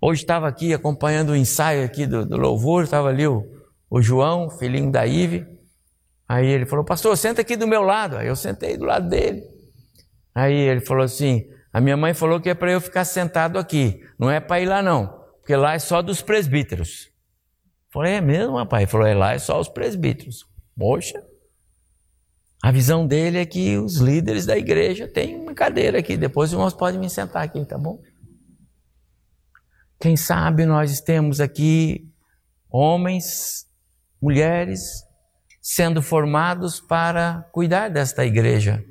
Hoje 0.00 0.22
estava 0.22 0.46
aqui 0.46 0.74
acompanhando 0.74 1.30
o 1.30 1.36
ensaio 1.36 1.84
aqui 1.84 2.06
do, 2.06 2.26
do 2.26 2.36
louvor, 2.36 2.84
estava 2.84 3.08
ali 3.08 3.26
o, 3.26 3.42
o 3.88 4.02
João, 4.02 4.50
filhinho 4.50 4.92
da 4.92 5.06
Ive. 5.06 5.53
Aí 6.28 6.46
ele 6.46 6.66
falou, 6.66 6.84
pastor, 6.84 7.16
senta 7.16 7.42
aqui 7.42 7.56
do 7.56 7.66
meu 7.66 7.82
lado. 7.82 8.16
Aí 8.16 8.26
eu 8.26 8.36
sentei 8.36 8.76
do 8.76 8.84
lado 8.84 9.08
dele. 9.08 9.42
Aí 10.34 10.54
ele 10.54 10.80
falou 10.80 11.04
assim: 11.04 11.46
a 11.72 11.80
minha 11.80 11.96
mãe 11.96 12.14
falou 12.14 12.40
que 12.40 12.48
é 12.48 12.54
para 12.54 12.72
eu 12.72 12.80
ficar 12.80 13.04
sentado 13.04 13.58
aqui, 13.58 14.00
não 14.18 14.30
é 14.30 14.40
para 14.40 14.60
ir 14.60 14.66
lá 14.66 14.82
não, 14.82 15.06
porque 15.38 15.54
lá 15.54 15.74
é 15.74 15.78
só 15.78 16.02
dos 16.02 16.22
presbíteros. 16.22 17.10
Falei, 17.92 18.14
é 18.14 18.20
mesmo, 18.20 18.56
rapaz? 18.56 18.82
Ele 18.82 18.90
falou, 18.90 19.06
é 19.06 19.14
lá 19.14 19.34
é 19.34 19.38
só 19.38 19.60
os 19.60 19.68
presbíteros. 19.68 20.44
Poxa. 20.76 21.22
A 22.60 22.72
visão 22.72 23.06
dele 23.06 23.38
é 23.38 23.46
que 23.46 23.76
os 23.78 23.98
líderes 23.98 24.46
da 24.46 24.56
igreja 24.56 25.06
têm 25.06 25.36
uma 25.36 25.54
cadeira 25.54 26.00
aqui. 26.00 26.16
Depois 26.16 26.52
os 26.52 26.74
podem 26.74 26.98
me 26.98 27.08
sentar 27.08 27.44
aqui, 27.44 27.64
tá 27.64 27.78
bom? 27.78 28.00
Quem 30.00 30.16
sabe 30.16 30.66
nós 30.66 31.00
temos 31.00 31.40
aqui 31.40 32.10
homens, 32.68 33.66
mulheres, 34.20 35.03
sendo 35.66 36.02
formados 36.02 36.78
para 36.78 37.48
cuidar 37.50 37.88
desta 37.88 38.22
igreja. 38.22 38.84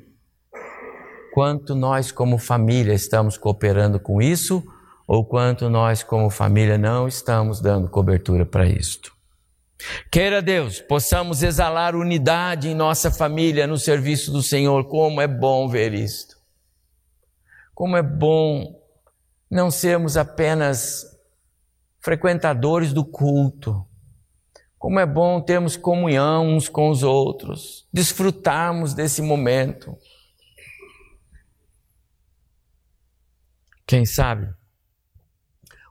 Quanto 1.32 1.72
nós, 1.72 2.10
como 2.10 2.36
família, 2.36 2.92
estamos 2.92 3.38
cooperando 3.38 4.00
com 4.00 4.20
isso 4.20 4.60
ou 5.06 5.24
quanto 5.24 5.70
nós, 5.70 6.02
como 6.02 6.28
família, 6.28 6.76
não 6.76 7.06
estamos 7.06 7.60
dando 7.60 7.88
cobertura 7.88 8.44
para 8.44 8.66
isto. 8.66 9.14
Queira 10.10 10.42
Deus, 10.42 10.80
possamos 10.80 11.44
exalar 11.44 11.94
unidade 11.94 12.68
em 12.68 12.74
nossa 12.74 13.08
família 13.08 13.68
no 13.68 13.78
serviço 13.78 14.32
do 14.32 14.42
Senhor. 14.42 14.88
Como 14.88 15.20
é 15.20 15.28
bom 15.28 15.68
ver 15.68 15.94
isto. 15.94 16.36
Como 17.72 17.96
é 17.96 18.02
bom 18.02 18.80
não 19.48 19.70
sermos 19.70 20.16
apenas 20.16 21.06
frequentadores 22.00 22.92
do 22.92 23.04
culto. 23.04 23.86
Como 24.84 25.00
é 25.00 25.06
bom 25.06 25.40
termos 25.40 25.78
comunhão 25.78 26.46
uns 26.46 26.68
com 26.68 26.90
os 26.90 27.02
outros, 27.02 27.88
desfrutarmos 27.90 28.92
desse 28.92 29.22
momento. 29.22 29.96
Quem 33.86 34.04
sabe 34.04 34.54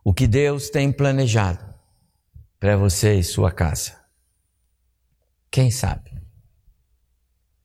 o 0.03 0.13
que 0.13 0.27
Deus 0.27 0.69
tem 0.69 0.91
planejado 0.91 1.73
para 2.59 2.77
você 2.77 3.15
e 3.15 3.23
sua 3.23 3.51
casa. 3.51 3.99
Quem 5.49 5.71
sabe? 5.71 6.11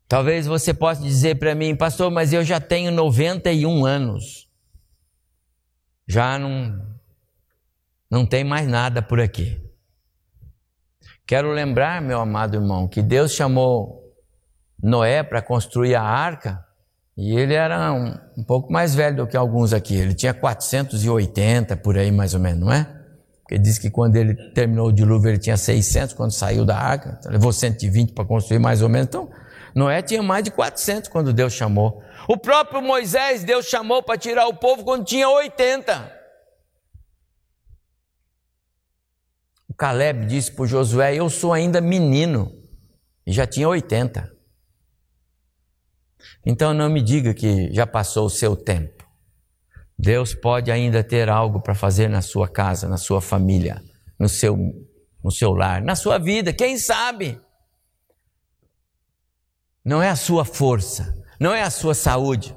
Talvez 0.09 0.47
você 0.47 0.73
possa 0.73 1.03
dizer 1.03 1.39
para 1.39 1.55
mim, 1.55 1.77
pastor, 1.77 2.11
mas 2.11 2.33
eu 2.33 2.43
já 2.43 2.59
tenho 2.59 2.91
91 2.91 3.85
anos. 3.85 4.49
Já 6.07 6.39
não 6.39 6.99
não 8.11 8.25
tem 8.25 8.45
mais 8.45 8.67
nada 8.67 9.03
por 9.03 9.21
aqui. 9.21 9.68
Quero 11.29 11.53
lembrar, 11.53 12.01
meu 12.01 12.19
amado 12.23 12.57
irmão, 12.57 12.89
que 12.89 13.03
Deus 13.03 13.33
chamou 13.33 14.03
Noé 14.83 15.23
para 15.23 15.43
construir 15.43 15.95
a 15.95 16.03
arca 16.03 16.65
e 17.15 17.37
ele 17.39 17.53
era 17.53 17.93
um, 17.93 18.15
um, 18.39 18.43
pouco 18.43 18.73
mais 18.73 18.95
velho 18.95 19.19
do 19.19 19.27
que 19.27 19.37
alguns 19.37 19.75
aqui. 19.75 19.95
Ele 19.95 20.15
tinha 20.15 20.33
480 20.33 21.77
por 21.77 21.99
aí, 21.99 22.11
mais 22.11 22.33
ou 22.33 22.41
menos, 22.41 22.61
não 22.61 22.73
é? 22.73 22.91
Porque 23.43 23.59
diz 23.59 23.79
que 23.79 23.91
quando 23.91 24.17
ele 24.17 24.35
terminou 24.53 24.87
o 24.89 24.93
dilúvio 24.93 25.29
ele 25.29 25.37
tinha 25.37 25.59
600 25.59 26.15
quando 26.15 26.31
saiu 26.31 26.65
da 26.65 26.79
arca. 26.79 27.19
Então 27.21 27.31
levou 27.31 27.53
120 27.53 28.15
para 28.15 28.25
construir 28.25 28.59
mais 28.59 28.81
ou 28.81 28.89
menos. 28.89 29.09
Então, 29.09 29.29
Noé 29.75 30.01
tinha 30.01 30.23
mais 30.23 30.43
de 30.43 30.51
400 30.51 31.11
quando 31.11 31.31
Deus 31.35 31.53
chamou. 31.53 32.03
O 32.27 32.39
próprio 32.39 32.81
Moisés, 32.81 33.45
Deus 33.45 33.67
chamou 33.67 34.03
para 34.03 34.17
tirar 34.17 34.47
o 34.47 34.55
povo 34.55 34.83
quando 34.83 35.05
tinha 35.05 35.29
80. 35.29 36.18
Caleb 39.79 40.27
disse 40.27 40.51
para 40.51 40.67
Josué: 40.67 41.15
Eu 41.15 41.31
sou 41.31 41.53
ainda 41.53 41.81
menino. 41.81 42.53
E 43.25 43.33
já 43.33 43.47
tinha 43.47 43.69
80. 43.69 44.37
Então 46.45 46.75
não 46.75 46.89
me 46.91 47.01
diga 47.01 47.33
que 47.33 47.73
já 47.73 47.87
passou 47.87 48.27
o 48.27 48.31
seu 48.31 48.57
tempo. 48.57 49.07
Deus 49.97 50.35
pode 50.35 50.71
ainda 50.71 51.05
ter 51.05 51.29
algo 51.29 51.61
para 51.61 51.75
fazer 51.75 52.09
na 52.09 52.23
sua 52.23 52.49
casa, 52.49 52.89
na 52.89 52.97
sua 52.97 53.21
família, 53.21 53.83
no 54.19 54.29
seu, 54.29 54.57
no 55.23 55.31
seu 55.31 55.53
lar, 55.53 55.83
na 55.83 55.95
sua 55.95 56.19
vida, 56.19 56.53
quem 56.53 56.79
sabe? 56.79 57.39
Não 59.85 60.03
é 60.03 60.09
a 60.09 60.17
sua 60.17 60.45
força, 60.45 61.15
não 61.39 61.53
é 61.53 61.63
a 61.63 61.71
sua 61.71 61.95
saúde, 61.95 62.57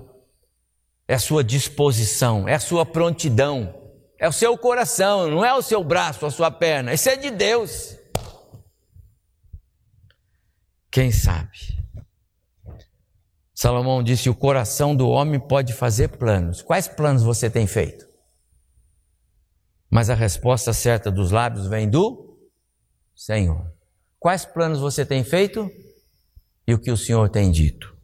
é 1.08 1.16
a 1.16 1.20
sua 1.20 1.44
disposição, 1.44 2.48
é 2.48 2.54
a 2.54 2.60
sua 2.60 2.86
prontidão, 2.86 3.81
é 4.22 4.30
o 4.30 4.32
seu 4.32 4.56
coração, 4.56 5.28
não 5.32 5.44
é 5.44 5.52
o 5.52 5.64
seu 5.64 5.84
braço, 5.84 6.28
a 6.28 6.30
sua 6.30 6.52
perna, 6.52 6.94
isso 6.94 7.10
é 7.10 7.16
de 7.18 7.32
Deus. 7.32 7.98
Quem 10.92 11.12
sabe? 11.12 11.58
Salomão 13.56 14.04
disse: 14.04 14.30
O 14.30 14.36
coração 14.36 14.96
do 14.96 15.10
homem 15.10 15.40
pode 15.40 15.74
fazer 15.74 16.10
planos. 16.20 16.62
Quais 16.62 16.88
planos 16.88 17.24
você 17.24 17.50
tem 17.50 17.66
feito? 17.66 18.06
Mas 19.90 20.08
a 20.08 20.14
resposta 20.14 20.72
certa 20.72 21.12
dos 21.12 21.32
lábios 21.32 21.66
vem 21.66 21.90
do 21.90 22.38
Senhor. 23.16 23.74
Quais 24.20 24.46
planos 24.46 24.80
você 24.80 25.04
tem 25.04 25.24
feito 25.24 25.68
e 26.68 26.76
o 26.76 26.80
que 26.80 26.92
o 26.92 26.98
Senhor 26.98 27.28
tem 27.28 27.50
dito? 27.50 27.98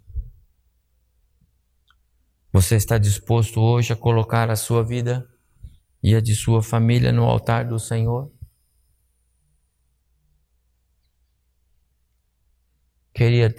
Você 2.52 2.76
está 2.76 2.98
disposto 2.98 3.62
hoje 3.62 3.94
a 3.94 3.96
colocar 3.96 4.50
a 4.50 4.56
sua 4.56 4.84
vida 4.84 5.28
e 6.02 6.16
a 6.16 6.22
de 6.22 6.36
sua 6.36 6.62
família 6.62 7.12
no 7.12 7.24
altar 7.24 7.66
do 7.66 7.80
Senhor? 7.80 8.32
Queria 13.14 13.54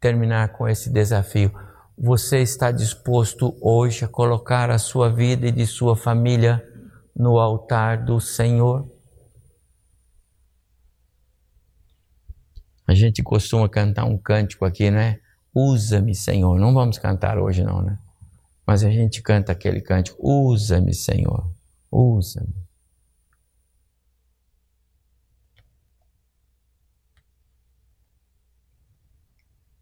terminar 0.00 0.52
com 0.52 0.66
esse 0.66 0.90
desafio. 0.90 1.52
Você 1.96 2.38
está 2.38 2.72
disposto 2.72 3.54
hoje 3.60 4.04
a 4.04 4.08
colocar 4.08 4.70
a 4.70 4.78
sua 4.78 5.12
vida 5.12 5.46
e 5.46 5.52
de 5.52 5.66
sua 5.66 5.94
família 5.94 6.66
no 7.14 7.38
altar 7.38 8.02
do 8.02 8.18
Senhor? 8.18 8.90
A 12.86 12.94
gente 12.94 13.22
costuma 13.22 13.68
cantar 13.68 14.04
um 14.04 14.16
cântico 14.16 14.64
aqui, 14.64 14.90
né? 14.90 15.20
Usa-me, 15.54 16.14
Senhor. 16.14 16.58
Não 16.58 16.72
vamos 16.72 16.98
cantar 16.98 17.38
hoje, 17.38 17.62
não, 17.62 17.82
né? 17.82 17.98
Mas 18.70 18.84
a 18.84 18.88
gente 18.88 19.20
canta 19.20 19.50
aquele 19.50 19.80
cântico: 19.80 20.16
Usa-me, 20.22 20.94
Senhor. 20.94 21.52
Usa-me. 21.90 22.54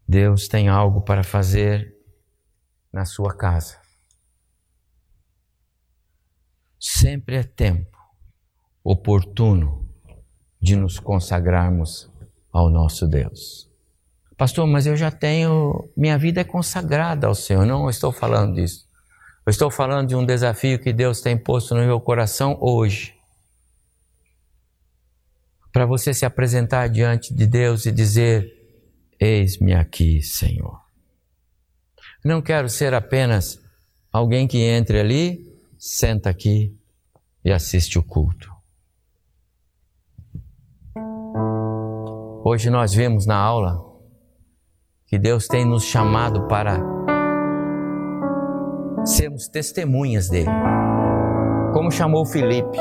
Deus 0.07 0.47
tem 0.47 0.69
algo 0.69 1.01
para 1.01 1.23
fazer 1.23 1.95
na 2.91 3.05
sua 3.05 3.37
casa. 3.37 3.79
Sempre 6.79 7.35
é 7.35 7.43
tempo 7.43 7.95
oportuno 8.83 9.87
de 10.59 10.75
nos 10.75 10.97
consagrarmos 10.97 12.11
ao 12.51 12.71
nosso 12.71 13.07
Deus. 13.07 13.68
Pastor, 14.39 14.65
mas 14.65 14.85
eu 14.85 14.95
já 14.95 15.11
tenho, 15.11 15.89
minha 15.97 16.17
vida 16.17 16.39
é 16.39 16.45
consagrada 16.45 17.27
ao 17.27 17.35
Senhor. 17.35 17.65
Não 17.65 17.89
estou 17.89 18.09
falando 18.09 18.55
disso. 18.55 18.87
Eu 19.45 19.49
estou 19.49 19.69
falando 19.69 20.07
de 20.07 20.15
um 20.15 20.25
desafio 20.25 20.79
que 20.79 20.93
Deus 20.93 21.19
tem 21.19 21.37
posto 21.37 21.75
no 21.75 21.85
meu 21.85 21.99
coração 21.99 22.57
hoje. 22.61 23.13
Para 25.73 25.85
você 25.85 26.13
se 26.13 26.25
apresentar 26.25 26.87
diante 26.87 27.33
de 27.33 27.45
Deus 27.45 27.85
e 27.85 27.91
dizer: 27.91 28.49
Eis-me 29.19 29.73
aqui, 29.73 30.21
Senhor. 30.21 30.79
Não 32.23 32.41
quero 32.41 32.69
ser 32.69 32.93
apenas 32.93 33.59
alguém 34.09 34.47
que 34.47 34.59
entre 34.59 35.01
ali, 35.01 35.53
senta 35.77 36.29
aqui 36.29 36.73
e 37.43 37.51
assiste 37.51 37.99
o 37.99 38.03
culto. 38.03 38.49
Hoje 42.41 42.69
nós 42.69 42.93
vimos 42.93 43.25
na 43.25 43.35
aula 43.35 43.88
que 45.09 45.17
Deus 45.17 45.47
tem 45.47 45.65
nos 45.65 45.83
chamado 45.83 46.47
para 46.47 46.79
sermos 49.03 49.47
testemunhas 49.47 50.29
dele, 50.29 50.51
como 51.73 51.89
chamou 51.89 52.23
Felipe. 52.27 52.77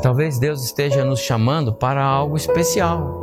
Talvez 0.00 0.38
Deus 0.38 0.64
esteja 0.64 1.04
nos 1.04 1.18
chamando 1.18 1.74
para 1.74 2.04
algo 2.04 2.36
especial. 2.36 3.18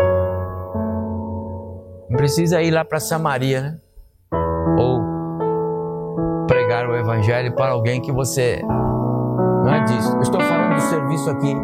Não 2.09 2.17
precisa 2.17 2.61
ir 2.61 2.71
lá 2.71 2.83
para 2.83 2.99
Samaria, 2.99 3.61
né? 3.61 3.77
Ou 4.77 5.01
pregar 6.45 6.89
o 6.89 6.95
Evangelho 6.95 7.55
para 7.55 7.71
alguém 7.71 8.01
que 8.01 8.11
você. 8.11 8.61
Não 8.63 9.73
é 9.73 9.83
disso. 9.85 10.13
Eu 10.13 10.21
estou 10.21 10.41
falando 10.41 10.75
do 10.75 10.81
serviço 10.81 11.29
aqui. 11.29 11.55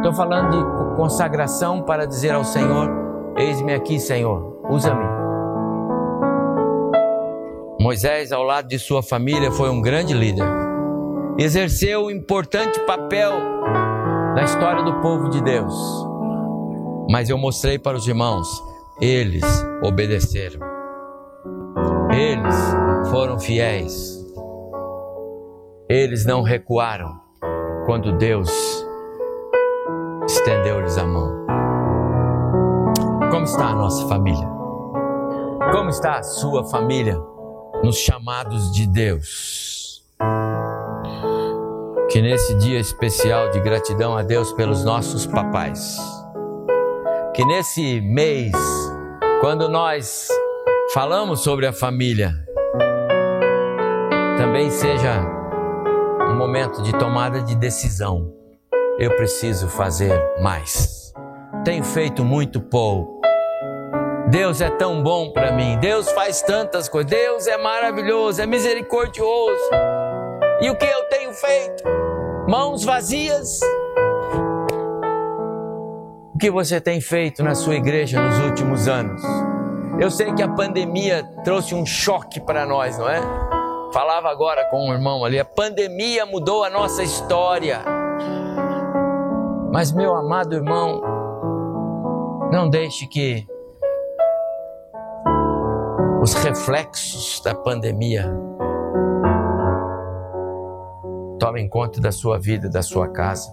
Estou 0.00 0.14
falando 0.14 0.50
de 0.50 0.96
consagração 0.96 1.82
para 1.82 2.06
dizer 2.06 2.30
ao 2.30 2.42
Senhor: 2.42 2.88
Eis-me 3.36 3.74
aqui, 3.74 4.00
Senhor, 4.00 4.58
usa-me. 4.70 5.04
Moisés, 7.78 8.32
ao 8.32 8.42
lado 8.42 8.66
de 8.66 8.78
sua 8.78 9.02
família, 9.02 9.52
foi 9.52 9.68
um 9.68 9.82
grande 9.82 10.14
líder. 10.14 10.46
Exerceu 11.38 12.06
um 12.06 12.10
importante 12.10 12.80
papel 12.86 13.32
na 14.34 14.42
história 14.42 14.82
do 14.82 15.02
povo 15.02 15.28
de 15.28 15.42
Deus. 15.42 15.74
Mas 17.10 17.28
eu 17.28 17.36
mostrei 17.36 17.78
para 17.78 17.98
os 17.98 18.08
irmãos, 18.08 18.48
eles 19.02 19.44
obedeceram. 19.82 20.60
Eles 22.10 22.56
foram 23.10 23.38
fiéis. 23.38 24.18
Eles 25.90 26.24
não 26.24 26.40
recuaram 26.40 27.20
quando 27.84 28.16
Deus 28.16 28.88
estendeu-lhes 30.40 30.96
a 30.96 31.06
mão. 31.06 31.44
Como 33.30 33.44
está 33.44 33.68
a 33.68 33.74
nossa 33.74 34.08
família? 34.08 34.48
Como 35.70 35.90
está 35.90 36.18
a 36.18 36.22
sua 36.22 36.64
família 36.64 37.20
nos 37.82 37.96
chamados 37.96 38.72
de 38.72 38.86
Deus? 38.86 39.78
que 42.10 42.20
nesse 42.20 42.54
dia 42.54 42.80
especial 42.80 43.50
de 43.50 43.60
gratidão 43.60 44.16
a 44.16 44.22
Deus 44.22 44.52
pelos 44.52 44.84
nossos 44.84 45.28
papais, 45.28 45.96
que 47.32 47.44
nesse 47.44 48.00
mês, 48.00 48.52
quando 49.40 49.68
nós 49.68 50.26
falamos 50.92 51.38
sobre 51.38 51.68
a 51.68 51.72
família, 51.72 52.32
também 54.36 54.70
seja 54.70 55.24
um 56.28 56.34
momento 56.34 56.82
de 56.82 56.90
tomada 56.98 57.40
de 57.40 57.54
decisão. 57.54 58.39
Eu 59.00 59.16
preciso 59.16 59.66
fazer 59.66 60.12
mais. 60.42 61.14
Tenho 61.64 61.82
feito 61.82 62.22
muito 62.22 62.60
pouco. 62.60 63.18
Deus 64.28 64.60
é 64.60 64.68
tão 64.68 65.02
bom 65.02 65.32
para 65.32 65.52
mim. 65.52 65.78
Deus 65.78 66.12
faz 66.12 66.42
tantas 66.42 66.86
coisas. 66.86 67.10
Deus 67.10 67.46
é 67.46 67.56
maravilhoso, 67.56 68.42
é 68.42 68.46
misericordioso. 68.46 69.70
E 70.60 70.68
o 70.68 70.76
que 70.76 70.84
eu 70.84 71.04
tenho 71.04 71.32
feito? 71.32 71.82
Mãos 72.46 72.84
vazias. 72.84 73.60
O 76.34 76.38
que 76.38 76.50
você 76.50 76.78
tem 76.78 77.00
feito 77.00 77.42
na 77.42 77.54
sua 77.54 77.76
igreja 77.76 78.20
nos 78.20 78.38
últimos 78.44 78.86
anos? 78.86 79.22
Eu 79.98 80.10
sei 80.10 80.30
que 80.34 80.42
a 80.42 80.48
pandemia 80.48 81.24
trouxe 81.42 81.74
um 81.74 81.86
choque 81.86 82.38
para 82.38 82.66
nós, 82.66 82.98
não 82.98 83.08
é? 83.08 83.22
Falava 83.94 84.28
agora 84.28 84.66
com 84.66 84.90
um 84.90 84.92
irmão 84.92 85.24
ali, 85.24 85.38
a 85.38 85.44
pandemia 85.44 86.26
mudou 86.26 86.64
a 86.64 86.68
nossa 86.68 87.02
história. 87.02 87.99
Mas, 89.72 89.92
meu 89.92 90.14
amado 90.14 90.54
irmão, 90.54 91.00
não 92.52 92.68
deixe 92.68 93.06
que 93.06 93.46
os 96.22 96.34
reflexos 96.34 97.40
da 97.42 97.54
pandemia 97.54 98.30
Tome 101.40 101.66
conta 101.70 102.02
da 102.02 102.12
sua 102.12 102.38
vida, 102.38 102.68
da 102.68 102.82
sua 102.82 103.08
casa. 103.08 103.50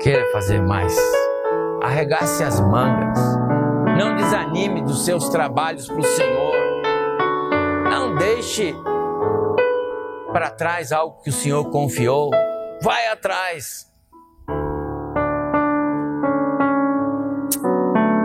Queira 0.00 0.24
fazer 0.32 0.62
mais. 0.62 0.96
Arregace 1.82 2.42
as 2.42 2.58
mangas. 2.58 3.18
Não 3.98 4.16
desanime 4.16 4.80
dos 4.80 5.04
seus 5.04 5.28
trabalhos 5.28 5.86
para 5.86 5.98
o 5.98 6.04
Senhor. 6.04 6.54
Não 7.90 8.14
deixe 8.16 8.74
para 10.32 10.50
trás 10.50 10.90
algo 10.90 11.20
que 11.22 11.28
o 11.28 11.32
Senhor 11.32 11.68
confiou. 11.68 12.30
Vai 12.82 13.06
atrás. 13.06 13.88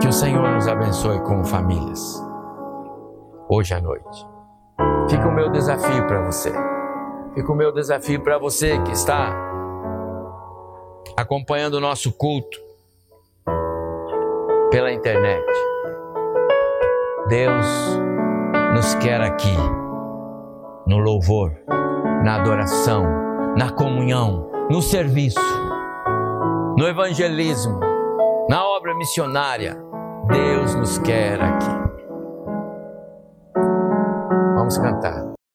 Que 0.00 0.08
o 0.08 0.12
Senhor 0.12 0.50
nos 0.50 0.66
abençoe 0.66 1.20
como 1.20 1.44
famílias. 1.44 2.20
Hoje 3.48 3.74
à 3.74 3.80
noite. 3.80 4.26
Fica 5.08 5.28
o 5.28 5.32
meu 5.32 5.48
desafio 5.48 6.04
para 6.08 6.22
você. 6.22 6.52
Fica 7.34 7.52
o 7.52 7.54
meu 7.54 7.72
desafio 7.72 8.20
para 8.20 8.36
você 8.36 8.82
que 8.82 8.90
está 8.90 9.32
acompanhando 11.16 11.74
o 11.74 11.80
nosso 11.80 12.10
culto 12.10 12.58
pela 14.72 14.92
internet. 14.92 15.46
Deus 17.28 17.66
nos 18.74 18.92
quer 18.96 19.20
aqui, 19.20 19.56
no 20.84 20.98
louvor, 20.98 21.52
na 22.24 22.40
adoração, 22.40 23.27
na 23.56 23.70
comunhão, 23.70 24.50
no 24.70 24.82
serviço, 24.82 25.40
no 26.76 26.86
evangelismo, 26.86 27.80
na 28.48 28.64
obra 28.64 28.94
missionária. 28.96 29.76
Deus 30.28 30.74
nos 30.74 30.98
quer 30.98 31.40
aqui. 31.40 31.78
Vamos 34.54 34.76
cantar. 34.78 35.37